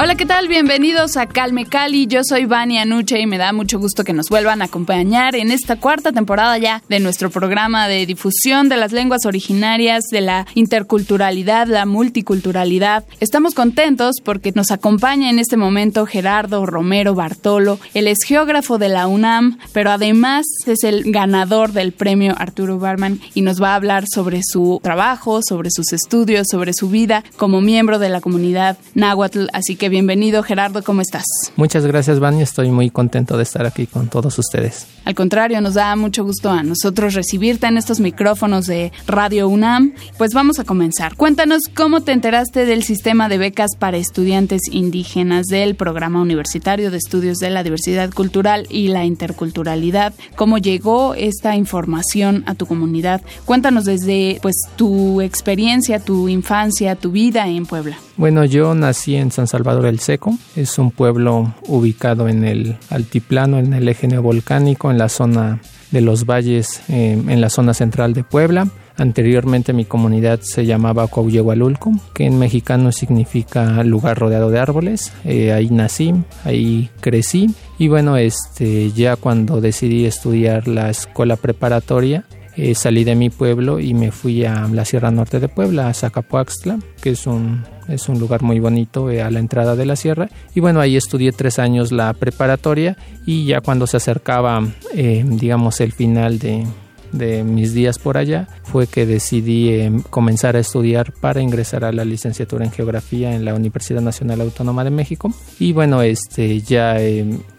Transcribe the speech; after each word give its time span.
Hola, 0.00 0.14
¿qué 0.14 0.26
tal? 0.26 0.46
Bienvenidos 0.46 1.16
a 1.16 1.26
Calme 1.26 1.66
Cali. 1.66 2.06
Yo 2.06 2.20
soy 2.22 2.44
Vania 2.44 2.84
Nuche 2.84 3.18
y 3.18 3.26
me 3.26 3.36
da 3.36 3.52
mucho 3.52 3.80
gusto 3.80 4.04
que 4.04 4.12
nos 4.12 4.28
vuelvan 4.28 4.62
a 4.62 4.66
acompañar 4.66 5.34
en 5.34 5.50
esta 5.50 5.74
cuarta 5.74 6.12
temporada 6.12 6.56
ya 6.56 6.84
de 6.88 7.00
nuestro 7.00 7.30
programa 7.30 7.88
de 7.88 8.06
difusión 8.06 8.68
de 8.68 8.76
las 8.76 8.92
lenguas 8.92 9.26
originarias, 9.26 10.04
de 10.12 10.20
la 10.20 10.46
interculturalidad, 10.54 11.66
la 11.66 11.84
multiculturalidad. 11.84 13.06
Estamos 13.18 13.54
contentos 13.54 14.20
porque 14.24 14.52
nos 14.52 14.70
acompaña 14.70 15.30
en 15.30 15.40
este 15.40 15.56
momento 15.56 16.06
Gerardo 16.06 16.64
Romero 16.64 17.16
Bartolo. 17.16 17.80
Él 17.92 18.06
es 18.06 18.18
geógrafo 18.24 18.78
de 18.78 18.90
la 18.90 19.08
UNAM, 19.08 19.58
pero 19.72 19.90
además 19.90 20.46
es 20.68 20.84
el 20.84 21.10
ganador 21.10 21.72
del 21.72 21.90
premio 21.90 22.36
Arturo 22.38 22.78
Barman 22.78 23.20
y 23.34 23.42
nos 23.42 23.60
va 23.60 23.72
a 23.72 23.74
hablar 23.74 24.04
sobre 24.06 24.42
su 24.44 24.78
trabajo, 24.80 25.40
sobre 25.42 25.70
sus 25.72 25.92
estudios, 25.92 26.46
sobre 26.48 26.72
su 26.72 26.88
vida 26.88 27.24
como 27.36 27.60
miembro 27.60 27.98
de 27.98 28.10
la 28.10 28.20
comunidad 28.20 28.78
náhuatl. 28.94 29.46
Así 29.52 29.74
que 29.74 29.87
bienvenido 29.88 30.42
Gerardo, 30.42 30.82
¿cómo 30.82 31.00
estás? 31.00 31.24
Muchas 31.56 31.86
gracias 31.86 32.20
Vani, 32.20 32.42
estoy 32.42 32.70
muy 32.70 32.90
contento 32.90 33.36
de 33.36 33.42
estar 33.42 33.66
aquí 33.66 33.86
con 33.86 34.08
todos 34.08 34.38
ustedes. 34.38 34.86
Al 35.04 35.14
contrario, 35.14 35.60
nos 35.60 35.74
da 35.74 35.96
mucho 35.96 36.22
gusto 36.22 36.50
a 36.50 36.62
nosotros 36.62 37.14
recibirte 37.14 37.66
en 37.66 37.78
estos 37.78 37.98
micrófonos 37.98 38.66
de 38.66 38.92
Radio 39.06 39.48
UNAM. 39.48 39.94
Pues 40.18 40.34
vamos 40.34 40.58
a 40.58 40.64
comenzar. 40.64 41.16
Cuéntanos 41.16 41.62
cómo 41.74 42.02
te 42.02 42.12
enteraste 42.12 42.66
del 42.66 42.82
sistema 42.82 43.28
de 43.28 43.38
becas 43.38 43.70
para 43.78 43.96
estudiantes 43.96 44.60
indígenas 44.70 45.46
del 45.46 45.76
Programa 45.76 46.20
Universitario 46.20 46.90
de 46.90 46.98
Estudios 46.98 47.38
de 47.38 47.50
la 47.50 47.62
Diversidad 47.62 48.10
Cultural 48.10 48.66
y 48.68 48.88
la 48.88 49.04
Interculturalidad. 49.04 50.12
¿Cómo 50.36 50.58
llegó 50.58 51.14
esta 51.14 51.56
información 51.56 52.44
a 52.46 52.54
tu 52.54 52.66
comunidad? 52.66 53.22
Cuéntanos 53.44 53.84
desde 53.84 54.38
pues 54.42 54.56
tu 54.76 55.22
experiencia, 55.22 56.00
tu 56.00 56.28
infancia, 56.28 56.96
tu 56.96 57.12
vida 57.12 57.48
en 57.48 57.64
Puebla. 57.64 57.96
Bueno, 58.18 58.44
yo 58.44 58.74
nací 58.74 59.14
en 59.14 59.30
San 59.30 59.46
Salvador 59.46 59.86
el 59.86 60.00
Seco. 60.00 60.36
Es 60.56 60.80
un 60.80 60.90
pueblo 60.90 61.54
ubicado 61.68 62.28
en 62.28 62.42
el 62.42 62.76
altiplano, 62.90 63.60
en 63.60 63.72
el 63.72 63.88
eje 63.88 64.08
neovolcánico, 64.08 64.90
en 64.90 64.98
la 64.98 65.08
zona 65.08 65.60
de 65.92 66.00
los 66.00 66.26
valles, 66.26 66.82
eh, 66.88 67.12
en 67.12 67.40
la 67.40 67.48
zona 67.48 67.74
central 67.74 68.14
de 68.14 68.24
Puebla. 68.24 68.66
Anteriormente 68.96 69.72
mi 69.72 69.84
comunidad 69.84 70.40
se 70.42 70.66
llamaba 70.66 71.06
Coahuyehualulco, 71.06 71.92
que 72.12 72.26
en 72.26 72.40
mexicano 72.40 72.90
significa 72.90 73.84
lugar 73.84 74.18
rodeado 74.18 74.50
de 74.50 74.58
árboles. 74.58 75.12
Eh, 75.24 75.52
ahí 75.52 75.70
nací, 75.70 76.12
ahí 76.42 76.90
crecí 77.00 77.54
y 77.78 77.86
bueno, 77.86 78.16
este, 78.16 78.90
ya 78.90 79.14
cuando 79.14 79.60
decidí 79.60 80.06
estudiar 80.06 80.66
la 80.66 80.90
escuela 80.90 81.36
preparatoria, 81.36 82.24
eh, 82.60 82.74
salí 82.74 83.04
de 83.04 83.14
mi 83.14 83.30
pueblo 83.30 83.78
y 83.78 83.94
me 83.94 84.10
fui 84.10 84.44
a 84.44 84.66
la 84.66 84.84
Sierra 84.84 85.12
Norte 85.12 85.38
de 85.38 85.48
Puebla, 85.48 85.86
a 85.86 85.94
Zacapoaxtla, 85.94 86.80
que 87.00 87.10
es 87.10 87.28
un, 87.28 87.62
es 87.86 88.08
un 88.08 88.18
lugar 88.18 88.42
muy 88.42 88.58
bonito 88.58 89.12
eh, 89.12 89.22
a 89.22 89.30
la 89.30 89.38
entrada 89.38 89.76
de 89.76 89.86
la 89.86 89.94
sierra. 89.94 90.28
Y 90.56 90.58
bueno, 90.58 90.80
ahí 90.80 90.96
estudié 90.96 91.30
tres 91.30 91.60
años 91.60 91.92
la 91.92 92.12
preparatoria 92.14 92.96
y 93.24 93.46
ya 93.46 93.60
cuando 93.60 93.86
se 93.86 93.98
acercaba, 93.98 94.66
eh, 94.92 95.24
digamos, 95.24 95.80
el 95.80 95.92
final 95.92 96.40
de, 96.40 96.66
de 97.12 97.44
mis 97.44 97.74
días 97.74 98.00
por 98.00 98.18
allá 98.18 98.48
fue 98.64 98.88
que 98.88 99.06
decidí 99.06 100.02
comenzar 100.10 100.56
a 100.56 100.58
estudiar 100.58 101.12
para 101.12 101.40
ingresar 101.40 101.84
a 101.84 101.92
la 101.92 102.04
licenciatura 102.04 102.64
en 102.64 102.72
geografía 102.72 103.36
en 103.36 103.44
la 103.44 103.54
Universidad 103.54 104.00
Nacional 104.00 104.40
Autónoma 104.40 104.82
de 104.82 104.90
México 104.90 105.32
y 105.60 105.72
bueno 105.72 106.02
este 106.02 106.60
ya 106.60 106.96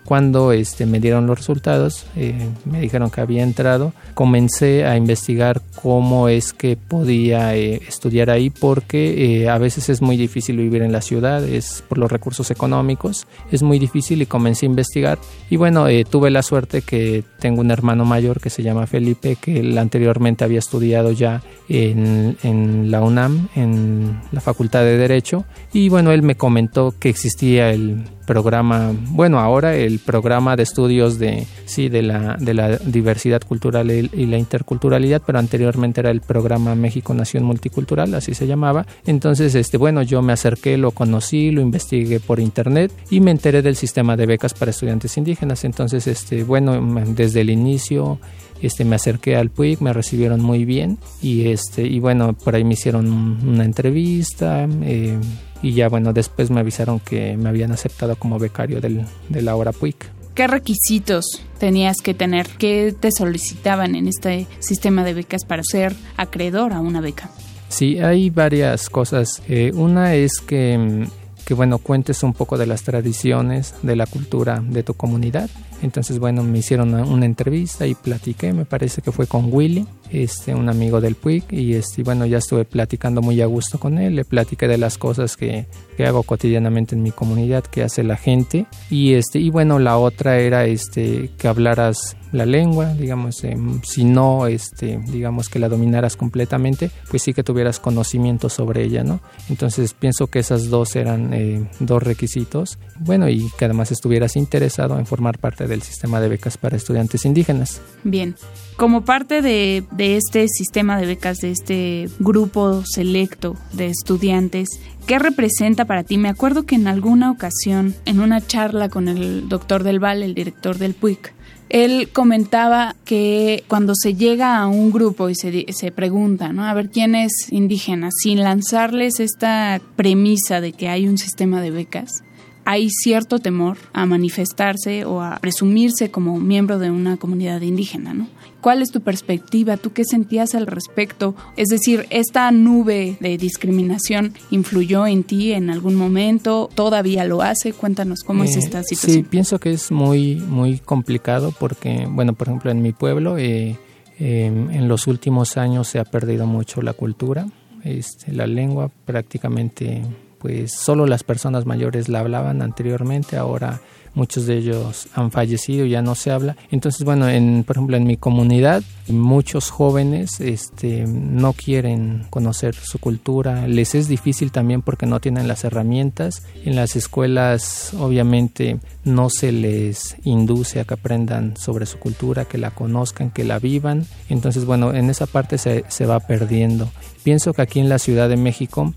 cuando 0.09 0.53
este, 0.53 0.87
me 0.87 0.99
dieron 0.99 1.27
los 1.27 1.37
resultados, 1.37 2.07
eh, 2.15 2.33
me 2.65 2.81
dijeron 2.81 3.11
que 3.11 3.21
había 3.21 3.43
entrado, 3.43 3.93
comencé 4.15 4.83
a 4.83 4.97
investigar 4.97 5.61
cómo 5.79 6.29
es 6.29 6.51
que 6.51 6.77
podía 6.77 7.55
eh, 7.55 7.79
estudiar 7.87 8.31
ahí 8.31 8.49
porque 8.49 9.43
eh, 9.43 9.49
a 9.49 9.59
veces 9.59 9.87
es 9.87 10.01
muy 10.01 10.17
difícil 10.17 10.57
vivir 10.57 10.81
en 10.81 10.91
la 10.91 11.01
ciudad, 11.01 11.43
es 11.47 11.83
por 11.87 11.99
los 11.99 12.11
recursos 12.11 12.49
económicos, 12.49 13.27
es 13.51 13.61
muy 13.61 13.77
difícil 13.77 14.23
y 14.23 14.25
comencé 14.25 14.65
a 14.65 14.69
investigar. 14.69 15.19
Y 15.47 15.57
bueno, 15.57 15.85
tuve 16.09 16.31
la 16.31 16.41
suerte 16.41 16.81
que 16.81 17.23
tengo 17.37 17.61
un 17.61 17.69
hermano 17.69 18.03
mayor 18.03 18.41
que 18.41 18.49
se 18.49 18.63
llama 18.63 18.87
Felipe, 18.87 19.37
que 19.39 19.59
él 19.59 19.77
anteriormente 19.77 20.43
había 20.43 20.57
estudiado 20.57 21.11
ya 21.11 21.43
en, 21.67 22.35
en 22.41 22.89
la 22.89 23.01
UNAM, 23.03 23.49
en 23.55 24.19
la 24.31 24.41
Facultad 24.41 24.81
de 24.81 24.97
Derecho. 24.97 25.45
Y 25.71 25.89
bueno, 25.89 26.11
él 26.11 26.23
me 26.23 26.33
comentó 26.33 26.95
que 26.99 27.09
existía 27.09 27.69
el 27.69 28.05
programa, 28.29 28.93
bueno, 29.09 29.39
ahora 29.39 29.75
el 29.75 29.97
programa 29.97 30.55
de 30.55 30.61
estudios 30.61 31.17
de 31.17 31.47
sí 31.65 31.89
de 31.89 32.03
la 32.03 32.37
de 32.37 32.53
la 32.53 32.77
diversidad 32.77 33.41
cultural 33.41 33.89
y 33.89 34.25
la 34.27 34.37
interculturalidad, 34.37 35.23
pero 35.25 35.39
anteriormente 35.39 36.01
era 36.01 36.11
el 36.11 36.21
programa 36.21 36.75
México 36.75 37.11
Nación 37.15 37.43
Multicultural, 37.43 38.13
así 38.13 38.35
se 38.35 38.45
llamaba. 38.45 38.85
Entonces, 39.07 39.55
este 39.55 39.77
bueno, 39.77 40.03
yo 40.03 40.21
me 40.21 40.31
acerqué, 40.31 40.77
lo 40.77 40.91
conocí, 40.91 41.49
lo 41.49 41.61
investigué 41.61 42.19
por 42.19 42.39
internet 42.39 42.91
y 43.09 43.19
me 43.19 43.31
enteré 43.31 43.63
del 43.63 43.75
sistema 43.75 44.15
de 44.15 44.27
becas 44.27 44.53
para 44.53 44.69
estudiantes 44.69 45.17
indígenas. 45.17 45.63
Entonces, 45.63 46.05
este 46.05 46.43
bueno, 46.43 46.79
desde 47.07 47.41
el 47.41 47.49
inicio 47.49 48.19
este 48.61 48.85
me 48.85 48.95
acerqué 48.97 49.37
al 49.37 49.49
PUIC, 49.49 49.79
me 49.79 49.93
recibieron 49.93 50.41
muy 50.41 50.65
bien 50.65 50.97
y 51.21 51.47
este 51.47 51.87
y 51.87 51.99
bueno, 51.99 52.33
por 52.33 52.55
ahí 52.55 52.63
me 52.63 52.73
hicieron 52.73 53.07
una 53.07 53.63
entrevista, 53.63 54.67
eh, 54.83 55.17
y 55.61 55.73
ya 55.73 55.89
bueno, 55.89 56.13
después 56.13 56.49
me 56.49 56.59
avisaron 56.59 56.99
que 56.99 57.37
me 57.37 57.49
habían 57.49 57.71
aceptado 57.71 58.15
como 58.15 58.39
becario 58.39 58.81
del, 58.81 59.05
de 59.29 59.41
la 59.41 59.55
hora 59.55 59.71
PUIC. 59.71 60.19
¿Qué 60.35 60.47
requisitos 60.47 61.25
tenías 61.59 61.97
que 62.01 62.13
tener? 62.13 62.47
¿Qué 62.47 62.95
te 62.97 63.11
solicitaban 63.11 63.95
en 63.95 64.07
este 64.07 64.47
sistema 64.59 65.03
de 65.03 65.13
becas 65.13 65.43
para 65.43 65.63
ser 65.63 65.93
acreedor 66.15 66.71
a 66.71 66.79
una 66.79 67.01
beca? 67.01 67.29
Sí, 67.67 67.99
hay 67.99 68.29
varias 68.29 68.89
cosas. 68.89 69.41
Eh, 69.47 69.71
una 69.73 70.15
es 70.15 70.39
que, 70.39 71.07
que, 71.45 71.53
bueno, 71.53 71.77
cuentes 71.77 72.23
un 72.23 72.33
poco 72.33 72.57
de 72.57 72.67
las 72.67 72.83
tradiciones, 72.83 73.75
de 73.83 73.95
la 73.95 74.05
cultura 74.05 74.63
de 74.65 74.81
tu 74.81 74.93
comunidad. 74.93 75.49
Entonces, 75.81 76.19
bueno, 76.19 76.43
me 76.43 76.57
hicieron 76.57 76.93
una, 76.93 77.25
entrevista 77.25 77.85
y 77.85 77.95
platiqué, 77.95 78.53
me 78.53 78.65
parece 78.65 79.01
que 79.01 79.11
fue 79.11 79.27
con 79.27 79.53
Willy, 79.53 79.85
este, 80.11 80.55
un 80.55 80.69
amigo 80.69 81.01
del 81.01 81.15
PUIC, 81.15 81.53
y 81.53 81.75
este, 81.75 82.03
bueno, 82.03 82.25
ya 82.25 82.37
estuve 82.37 82.65
platicando 82.65 83.21
muy 83.21 83.41
a 83.41 83.45
gusto 83.45 83.79
con 83.79 83.97
él, 83.97 84.15
le 84.15 84.25
platiqué 84.25 84.67
de 84.67 84.77
las 84.77 84.97
cosas 84.97 85.35
que, 85.37 85.67
que 85.97 86.05
hago 86.05 86.23
cotidianamente 86.23 86.95
en 86.95 87.03
mi 87.03 87.11
comunidad, 87.11 87.63
que 87.63 87.83
hace 87.83 88.03
la 88.03 88.17
gente, 88.17 88.65
y 88.89 89.13
este, 89.13 89.39
y 89.39 89.49
bueno, 89.49 89.79
la 89.79 89.97
otra 89.97 90.39
era 90.39 90.65
este, 90.65 91.29
que 91.37 91.47
hablaras 91.47 92.15
la 92.31 92.45
lengua, 92.45 92.93
digamos, 92.93 93.43
eh, 93.43 93.57
si 93.83 94.03
no, 94.03 94.47
este, 94.47 94.99
digamos 95.07 95.49
que 95.49 95.59
la 95.59 95.69
dominaras 95.69 96.15
completamente, 96.15 96.91
pues 97.09 97.23
sí 97.23 97.33
que 97.33 97.43
tuvieras 97.43 97.79
conocimiento 97.79 98.49
sobre 98.49 98.83
ella, 98.83 99.03
¿no? 99.03 99.19
Entonces 99.49 99.93
pienso 99.93 100.27
que 100.27 100.39
esas 100.39 100.69
dos 100.69 100.95
eran 100.95 101.33
eh, 101.33 101.67
dos 101.79 102.03
requisitos, 102.03 102.77
bueno, 102.99 103.29
y 103.29 103.49
que 103.57 103.65
además 103.65 103.91
estuvieras 103.91 104.35
interesado 104.35 104.99
en 104.99 105.05
formar 105.05 105.39
parte 105.39 105.67
del 105.67 105.81
sistema 105.81 106.21
de 106.21 106.29
becas 106.29 106.57
para 106.57 106.77
estudiantes 106.77 107.25
indígenas. 107.25 107.81
Bien, 108.03 108.35
como 108.75 109.03
parte 109.03 109.41
de, 109.41 109.83
de 109.99 110.15
este 110.15 110.47
sistema 110.47 110.97
de 110.97 111.05
becas, 111.05 111.39
de 111.39 111.51
este 111.51 112.09
grupo 112.19 112.83
selecto 112.85 113.57
de 113.73 113.87
estudiantes, 113.87 114.69
¿qué 115.05 115.19
representa 115.19 115.83
para 115.83 116.05
ti? 116.05 116.17
Me 116.17 116.29
acuerdo 116.29 116.65
que 116.65 116.75
en 116.75 116.87
alguna 116.87 117.29
ocasión, 117.29 117.93
en 118.05 118.21
una 118.21 118.39
charla 118.39 118.87
con 118.87 119.09
el 119.09 119.49
doctor 119.49 119.83
Del 119.83 119.99
Val, 119.99 120.23
el 120.23 120.35
director 120.35 120.77
del 120.77 120.93
PUIC, 120.93 121.33
él 121.67 122.07
comentaba 122.13 122.95
que 123.03 123.65
cuando 123.67 123.93
se 123.93 124.15
llega 124.15 124.57
a 124.59 124.67
un 124.67 124.89
grupo 124.93 125.27
y 125.29 125.35
se, 125.35 125.91
pregunta, 125.91 126.53
¿no? 126.53 126.63
A 126.63 126.73
ver 126.73 126.89
quién 126.89 127.13
es 127.13 127.33
indígena, 127.51 128.07
sin 128.09 128.39
lanzarles 128.39 129.19
esta 129.19 129.81
premisa 129.97 130.61
de 130.61 130.71
que 130.71 130.87
hay 130.87 131.09
un 131.09 131.17
sistema 131.17 131.59
de 131.59 131.71
becas, 131.71 132.23
hay 132.69 132.91
cierto 132.91 133.39
temor 133.39 133.79
a 133.93 134.05
manifestarse 134.05 135.03
o 135.03 135.23
a 135.23 135.39
presumirse 135.39 136.11
como 136.11 136.39
miembro 136.39 136.77
de 136.77 136.91
una 136.91 137.17
comunidad 137.17 137.61
indígena, 137.61 138.13
¿no? 138.13 138.27
¿Cuál 138.61 138.83
es 138.83 138.91
tu 138.91 139.01
perspectiva? 139.01 139.75
¿Tú 139.77 139.91
qué 139.91 140.05
sentías 140.05 140.53
al 140.53 140.67
respecto? 140.67 141.33
Es 141.57 141.69
decir, 141.69 142.05
¿esta 142.11 142.51
nube 142.51 143.17
de 143.21 143.39
discriminación 143.39 144.35
influyó 144.51 145.07
en 145.07 145.23
ti 145.23 145.53
en 145.53 145.71
algún 145.71 145.95
momento? 145.95 146.69
¿Todavía 146.75 147.25
lo 147.25 147.41
hace? 147.41 147.73
Cuéntanos 147.73 148.19
cómo 148.23 148.43
es 148.43 148.55
eh, 148.55 148.59
esta 148.59 148.83
situación. 148.83 149.23
Sí, 149.23 149.27
pienso 149.27 149.57
que 149.59 149.71
es 149.71 149.89
muy, 149.89 150.35
muy 150.35 150.77
complicado 150.77 151.51
porque, 151.59 152.05
bueno, 152.07 152.33
por 152.33 152.49
ejemplo, 152.49 152.69
en 152.69 152.83
mi 152.83 152.91
pueblo, 152.91 153.39
eh, 153.39 153.79
em, 154.19 154.69
en 154.69 154.87
los 154.87 155.07
últimos 155.07 155.57
años 155.57 155.87
se 155.87 155.97
ha 155.97 156.05
perdido 156.05 156.45
mucho 156.45 156.83
la 156.83 156.93
cultura, 156.93 157.47
este, 157.83 158.31
la 158.31 158.45
lengua 158.45 158.91
prácticamente 159.05 160.03
pues 160.39 160.71
solo 160.71 161.05
las 161.05 161.23
personas 161.23 161.65
mayores 161.65 162.09
la 162.09 162.19
hablaban 162.19 162.61
anteriormente, 162.61 163.37
ahora 163.37 163.81
muchos 164.19 164.45
de 164.45 164.57
ellos 164.57 165.07
han 165.15 165.31
fallecido, 165.31 165.85
ya 165.85 166.01
no 166.01 166.13
se 166.13 166.29
habla. 166.29 166.57
Entonces, 166.71 167.05
bueno, 167.05 167.29
en, 167.29 167.63
por 167.63 167.77
ejemplo, 167.77 167.95
en 167.95 168.05
mi 168.05 168.17
comunidad, 168.17 168.83
muchos 169.07 169.69
jóvenes 169.69 170.41
este, 170.41 171.05
no 171.07 171.53
quieren 171.53 172.25
conocer 172.29 172.75
su 172.75 172.99
cultura, 172.99 173.65
les 173.65 173.95
es 173.95 174.09
difícil 174.09 174.51
también 174.51 174.81
porque 174.81 175.05
no 175.05 175.21
tienen 175.21 175.47
las 175.47 175.63
herramientas. 175.63 176.43
En 176.65 176.75
las 176.75 176.97
escuelas, 176.97 177.93
obviamente, 177.97 178.79
no 179.05 179.29
se 179.29 179.53
les 179.53 180.17
induce 180.25 180.81
a 180.81 180.83
que 180.83 180.95
aprendan 180.95 181.55
sobre 181.55 181.85
su 181.85 181.97
cultura, 181.97 182.43
que 182.43 182.57
la 182.57 182.71
conozcan, 182.71 183.31
que 183.31 183.45
la 183.45 183.57
vivan. 183.57 184.05
Entonces, 184.27 184.65
bueno, 184.65 184.93
en 184.93 185.09
esa 185.09 185.27
parte 185.27 185.57
se, 185.57 185.85
se 185.87 186.05
va 186.05 186.19
perdiendo. 186.19 186.89
Pienso 187.23 187.53
que 187.53 187.61
aquí 187.61 187.79
en 187.79 187.89
la 187.89 187.99
Ciudad 187.99 188.27
de 188.27 188.37
México 188.37 188.93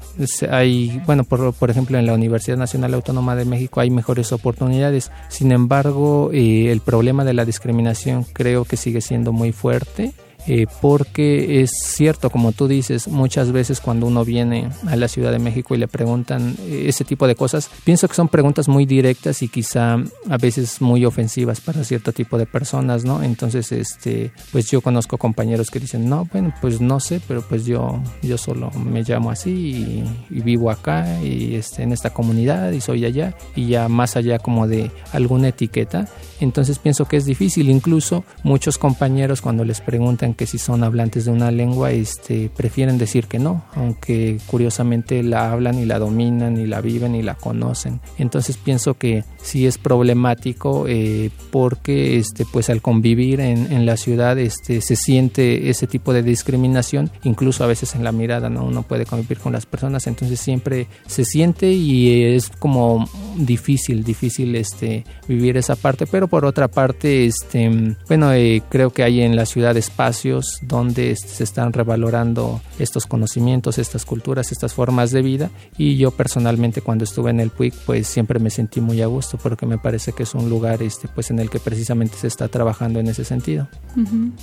hay, 0.51 1.01
bueno, 1.07 1.23
por, 1.25 1.53
por 1.53 1.71
ejemplo, 1.71 1.99
en 1.99 2.07
la 2.07 2.15
Universidad 2.15 2.57
Nacional 2.57 2.95
Autónoma 2.95 3.37
de 3.37 3.45
México 3.45 3.81
hay 3.81 3.91
mejores 3.91 4.33
oportunidades. 4.33 5.12
Sin 5.29 5.53
embargo, 5.53 6.31
eh, 6.33 6.71
el 6.71 6.81
problema 6.81 7.25
de 7.25 7.33
la 7.33 7.45
discriminación 7.45 8.25
creo 8.25 8.65
que 8.65 8.77
sigue 8.77 9.01
siendo 9.01 9.33
muy 9.33 9.53
fuerte 9.53 10.13
eh, 10.47 10.67
porque 10.81 11.63
es 11.63 11.71
cierto, 11.71 12.31
como 12.31 12.53
tú 12.53 12.67
dices, 12.67 13.07
muchas 13.07 13.53
veces 13.53 13.81
cuando 13.81 14.07
uno 14.07 14.25
viene 14.25 14.71
a 14.87 14.97
la 14.97 15.09
Ciudad 15.09 15.31
de 15.31 15.39
México 15.39 15.75
y 15.75 15.79
le 15.79 15.89
preguntan 15.89 16.57
eh, 16.61 16.85
ese 16.89 17.05
tipo 17.05 17.27
de 17.27 17.37
cosas, 17.37 17.71
pienso 17.85 18.09
que 18.09 18.15
son 18.15 18.29
preguntas 18.29 18.69
muy 18.69 18.85
directas 18.85 19.43
y 19.43 19.49
quizá 19.49 19.95
a 20.29 20.37
veces 20.39 20.81
muy 20.81 21.05
ofensivas 21.05 21.61
para 21.61 21.85
cierto 21.85 22.13
tipo 22.13 22.39
de 22.39 22.47
personas, 22.47 23.05
¿no? 23.05 23.23
Entonces, 23.23 23.71
este, 23.73 24.33
pues 24.51 24.71
yo 24.71 24.81
conozco 24.81 25.17
compañeros 25.17 25.71
que 25.71 25.79
dicen, 25.79 26.09
no, 26.09 26.29
bueno, 26.33 26.53
pues 26.61 26.81
no 26.81 26.99
sé, 26.99 27.21
pero 27.29 27.43
pues 27.43 27.65
yo, 27.65 28.03
yo 28.23 28.37
solo 28.37 28.71
me 28.73 29.03
llamo 29.03 29.31
así 29.31 30.05
y, 30.31 30.41
vivo 30.43 30.71
acá 30.73 31.23
y 31.23 31.55
este, 31.55 31.85
en 31.85 31.93
esta 31.93 32.11
comunidad 32.11 32.73
y 32.73 32.81
soy 32.81 33.05
allá 33.05 33.37
y 33.55 33.69
ya 33.69 33.89
más 33.89 34.17
allá 34.17 34.41
como 34.41 34.67
de 34.67 34.91
alguna 35.13 35.49
etiqueta. 35.49 36.09
Entonces 36.43 36.79
pienso 36.79 37.07
que 37.07 37.17
es 37.17 37.25
difícil, 37.25 37.71
incluso 37.71 38.25
muchos 38.43 38.77
compañeros 38.77 39.41
cuando 39.41 39.65
les 39.65 39.81
preguntan 39.81 40.35
que 40.35 40.47
si 40.47 40.59
son 40.59 40.83
hablantes 40.83 41.25
de 41.25 41.31
una 41.31 41.53
lengua 41.53 41.93
este, 41.93 42.51
prefieren 42.51 42.99
decir 42.99 43.27
que 43.27 43.39
no, 43.39 43.65
aunque 43.77 44.39
curiosamente 44.47 45.23
la 45.23 45.53
hablan 45.53 45.79
y 45.79 45.85
la 45.85 46.01
dominan 46.01 46.57
y 46.59 46.67
la 46.67 46.81
viven 46.81 47.15
y 47.15 47.23
la 47.23 47.37
conocen. 47.37 48.01
Entonces 48.19 48.57
pienso 48.57 48.95
que 48.95 49.25
sí 49.43 49.67
es 49.67 49.79
problemático 49.79 50.87
eh, 50.89 51.31
porque 51.51 52.17
este, 52.19 52.45
pues 52.45 52.71
al 52.71 52.81
convivir 52.81 53.41
en, 53.41 53.73
en, 53.73 53.87
la 53.87 53.97
ciudad 53.97 54.39
este, 54.39 54.81
se 54.81 54.97
siente 54.97 55.69
ese 55.71 55.87
tipo 55.87 56.13
de 56.13 56.23
discriminación, 56.23 57.11
incluso 57.25 57.65
a 57.65 57.67
veces 57.67 57.95
en 57.95 58.05
la 58.05 58.13
mirada, 58.13 58.49
¿no? 58.49 58.65
uno 58.65 58.83
puede 58.83 59.07
convivir 59.07 59.39
con 59.39 59.53
las 59.53 59.67
personas, 59.67 60.07
entonces 60.07 60.41
siempre 60.41 60.87
se 61.07 61.25
siente 61.25 61.73
y 61.73 62.35
es 62.35 62.49
como 62.49 63.09
difícil, 63.37 64.05
difícil 64.05 64.55
este, 64.57 65.05
vivir 65.29 65.57
esa 65.57 65.77
parte, 65.77 66.07
pero 66.07 66.29
por 66.29 66.45
otra 66.45 66.69
parte, 66.69 67.27
este, 67.27 67.97
bueno, 68.09 68.33
eh, 68.33 68.63
creo 68.69 68.91
que 68.91 69.03
hay 69.03 69.23
en 69.23 69.37
la 69.37 69.47
ciudad 69.47 69.77
espacio 69.77 70.41
donde 70.63 71.17
se 71.17 71.45
están 71.45 71.73
revalorando 71.73 72.61
estos 72.79 73.07
conocimientos, 73.07 73.79
estas 73.79 74.05
culturas, 74.05 74.53
estas 74.53 74.73
formas 74.73 75.11
de 75.11 75.23
vida 75.23 75.51
y 75.77 75.97
yo 75.97 76.11
personalmente 76.11 76.81
cuando 76.81 77.05
estuve 77.05 77.31
en 77.31 77.41
el 77.41 77.51
PUIC 77.51 77.75
pues 77.87 78.07
siempre 78.07 78.39
me 78.39 78.51
sentí 78.51 78.81
muy 78.81 79.03
a 79.03 79.07
gusto 79.07 79.32
porque 79.39 79.67
me 79.67 79.79
parece 79.79 80.13
que 80.13 80.23
es 80.25 80.35
un 80.35 80.49
lugar 80.49 80.83
este 80.83 81.09
pues 81.09 81.31
en 81.31 81.39
el 81.39 81.51
que 81.51 81.59
precisamente 81.59 82.17
se 82.17 82.27
está 82.27 82.49
trabajando 82.49 83.01
en 83.01 83.09
ese 83.09 83.25
sentido. 83.25 83.69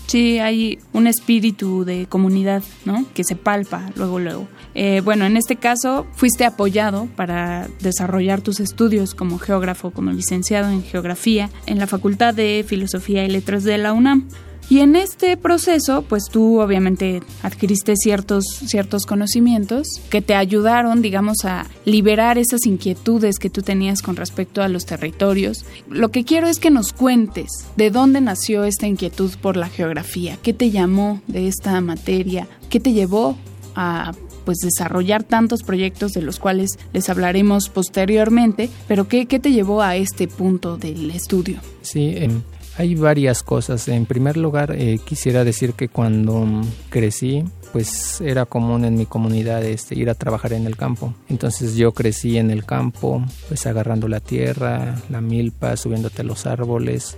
Sí, 0.08 0.40
hay 0.40 0.80
un 0.94 1.08
espíritu 1.08 1.86
de 1.86 2.08
comunidad, 2.08 2.64
¿no? 2.86 3.06
Que 3.14 3.24
se 3.24 3.36
palpa 3.36 3.92
luego, 3.96 4.20
luego. 4.20 4.48
Eh, 4.76 5.02
bueno, 5.04 5.26
en 5.26 5.38
este 5.38 5.56
caso 5.56 6.06
fuiste 6.14 6.46
apoyado 6.46 7.08
para 7.16 7.68
desarrollar 7.82 8.42
tus 8.42 8.60
estudios 8.60 9.16
como 9.16 9.40
geógrafo, 9.40 9.92
como 9.92 10.12
licenciado 10.12 10.70
en 10.70 10.84
geografía 10.84 11.50
en 11.66 11.80
la 11.80 11.88
Facultad 11.88 12.34
de 12.34 12.66
Filosofía 12.68 13.26
y 13.26 13.30
Letras 13.30 13.64
de 13.64 13.78
la 13.78 13.94
UNAM. 13.94 14.28
Y 14.70 14.80
en 14.82 14.96
este 14.96 15.36
proceso, 15.36 16.04
pues 16.04 16.26
tú 16.32 16.62
obviamente 16.62 17.24
adquiriste 17.42 17.96
ciertos, 17.96 18.46
ciertos 18.46 19.08
conocimientos 19.08 19.88
que 20.12 20.22
te 20.22 20.36
ayudaron, 20.36 21.02
digamos, 21.02 21.44
a 21.44 21.66
liberar 21.86 22.38
esas 22.38 22.68
inquietudes 22.68 23.40
que 23.40 23.50
tú 23.50 23.64
tenías 23.64 24.04
con 24.04 24.16
respecto 24.16 24.62
a 24.62 24.68
los 24.68 24.86
territorios. 24.86 25.66
Lo 25.90 26.10
que 26.10 26.24
quiero 26.24 26.48
es 26.48 26.60
que 26.60 26.70
nos 26.70 26.94
cuentes 26.94 27.50
de 27.78 27.90
dónde 27.90 28.22
nació 28.22 28.64
esta 28.64 28.86
inquietud 28.86 29.32
por 29.42 29.58
la 29.58 29.70
geografía, 29.70 30.38
qué 30.44 30.54
te 30.54 30.70
llamó 30.70 31.22
de 31.26 31.48
esta 31.48 31.82
materia, 31.82 32.48
qué 32.70 32.80
te 32.80 32.94
llevó 32.94 33.38
a 33.76 34.12
pues 34.46 34.60
desarrollar 34.60 35.24
tantos 35.24 35.64
proyectos 35.64 36.12
de 36.14 36.22
los 36.22 36.40
cuales 36.40 36.78
les 36.94 37.10
hablaremos 37.10 37.70
posteriormente, 37.70 38.70
pero 38.88 39.08
¿qué, 39.08 39.26
qué 39.26 39.40
te 39.40 39.52
llevó 39.52 39.82
a 39.82 39.96
este 39.96 40.28
punto 40.28 40.78
del 40.78 41.12
estudio? 41.12 41.60
Sí, 41.82 42.14
em, 42.16 42.42
hay 42.80 42.96
varias 42.96 43.44
cosas. 43.44 43.90
En 43.90 44.06
primer 44.06 44.38
lugar, 44.38 44.72
eh, 44.72 45.00
quisiera 45.04 45.44
decir 45.44 45.74
que 45.74 45.90
cuando 45.90 46.48
crecí, 46.90 47.44
pues 47.74 48.22
era 48.22 48.46
común 48.46 48.86
en 48.86 48.96
mi 48.96 49.06
comunidad 49.06 49.66
este, 49.66 49.96
ir 49.96 50.10
a 50.10 50.16
trabajar 50.16 50.54
en 50.54 50.66
el 50.66 50.78
campo. 50.78 51.14
Entonces 51.28 51.76
yo 51.76 51.92
crecí 51.92 52.38
en 52.38 52.52
el 52.52 52.64
campo, 52.64 53.22
pues 53.50 53.68
agarrando 53.68 54.08
la 54.08 54.22
tierra, 54.22 54.96
la 55.10 55.20
milpa, 55.20 55.76
subiéndote 55.76 56.22
a 56.22 56.26
los 56.26 56.46
árboles, 56.46 57.18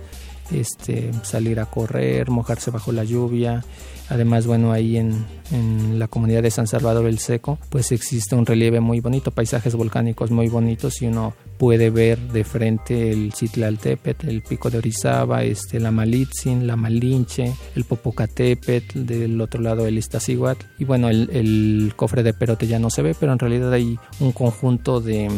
este, 0.50 1.12
salir 1.22 1.60
a 1.60 1.66
correr, 1.66 2.28
mojarse 2.28 2.72
bajo 2.72 2.90
la 2.90 3.04
lluvia. 3.04 3.64
Además, 4.08 4.46
bueno, 4.46 4.72
ahí 4.72 4.96
en, 4.96 5.24
en, 5.50 5.98
la 5.98 6.08
comunidad 6.08 6.42
de 6.42 6.50
San 6.50 6.66
Salvador 6.66 7.06
el 7.06 7.18
Seco, 7.18 7.58
pues 7.70 7.92
existe 7.92 8.34
un 8.34 8.46
relieve 8.46 8.80
muy 8.80 9.00
bonito, 9.00 9.30
paisajes 9.30 9.74
volcánicos 9.74 10.30
muy 10.30 10.48
bonitos 10.48 11.00
y 11.02 11.06
uno 11.06 11.34
puede 11.58 11.90
ver 11.90 12.18
de 12.18 12.44
frente 12.44 13.12
el 13.12 13.32
Citlaltépetl, 13.32 14.28
el 14.28 14.42
pico 14.42 14.70
de 14.70 14.78
Orizaba, 14.78 15.44
este, 15.44 15.78
la 15.80 15.90
Malitzin, 15.90 16.66
la 16.66 16.76
Malinche, 16.76 17.52
el 17.76 17.84
Popocatépetl, 17.84 19.04
del 19.06 19.40
otro 19.40 19.62
lado 19.62 19.86
el 19.86 19.98
Iztaccíhuatl 19.98 20.66
y 20.78 20.84
bueno, 20.84 21.08
el, 21.08 21.30
el 21.32 21.92
cofre 21.96 22.22
de 22.22 22.34
Perote 22.34 22.66
ya 22.66 22.78
no 22.78 22.90
se 22.90 23.02
ve, 23.02 23.14
pero 23.18 23.32
en 23.32 23.38
realidad 23.38 23.72
hay 23.72 23.98
un 24.20 24.32
conjunto 24.32 25.00
de 25.00 25.30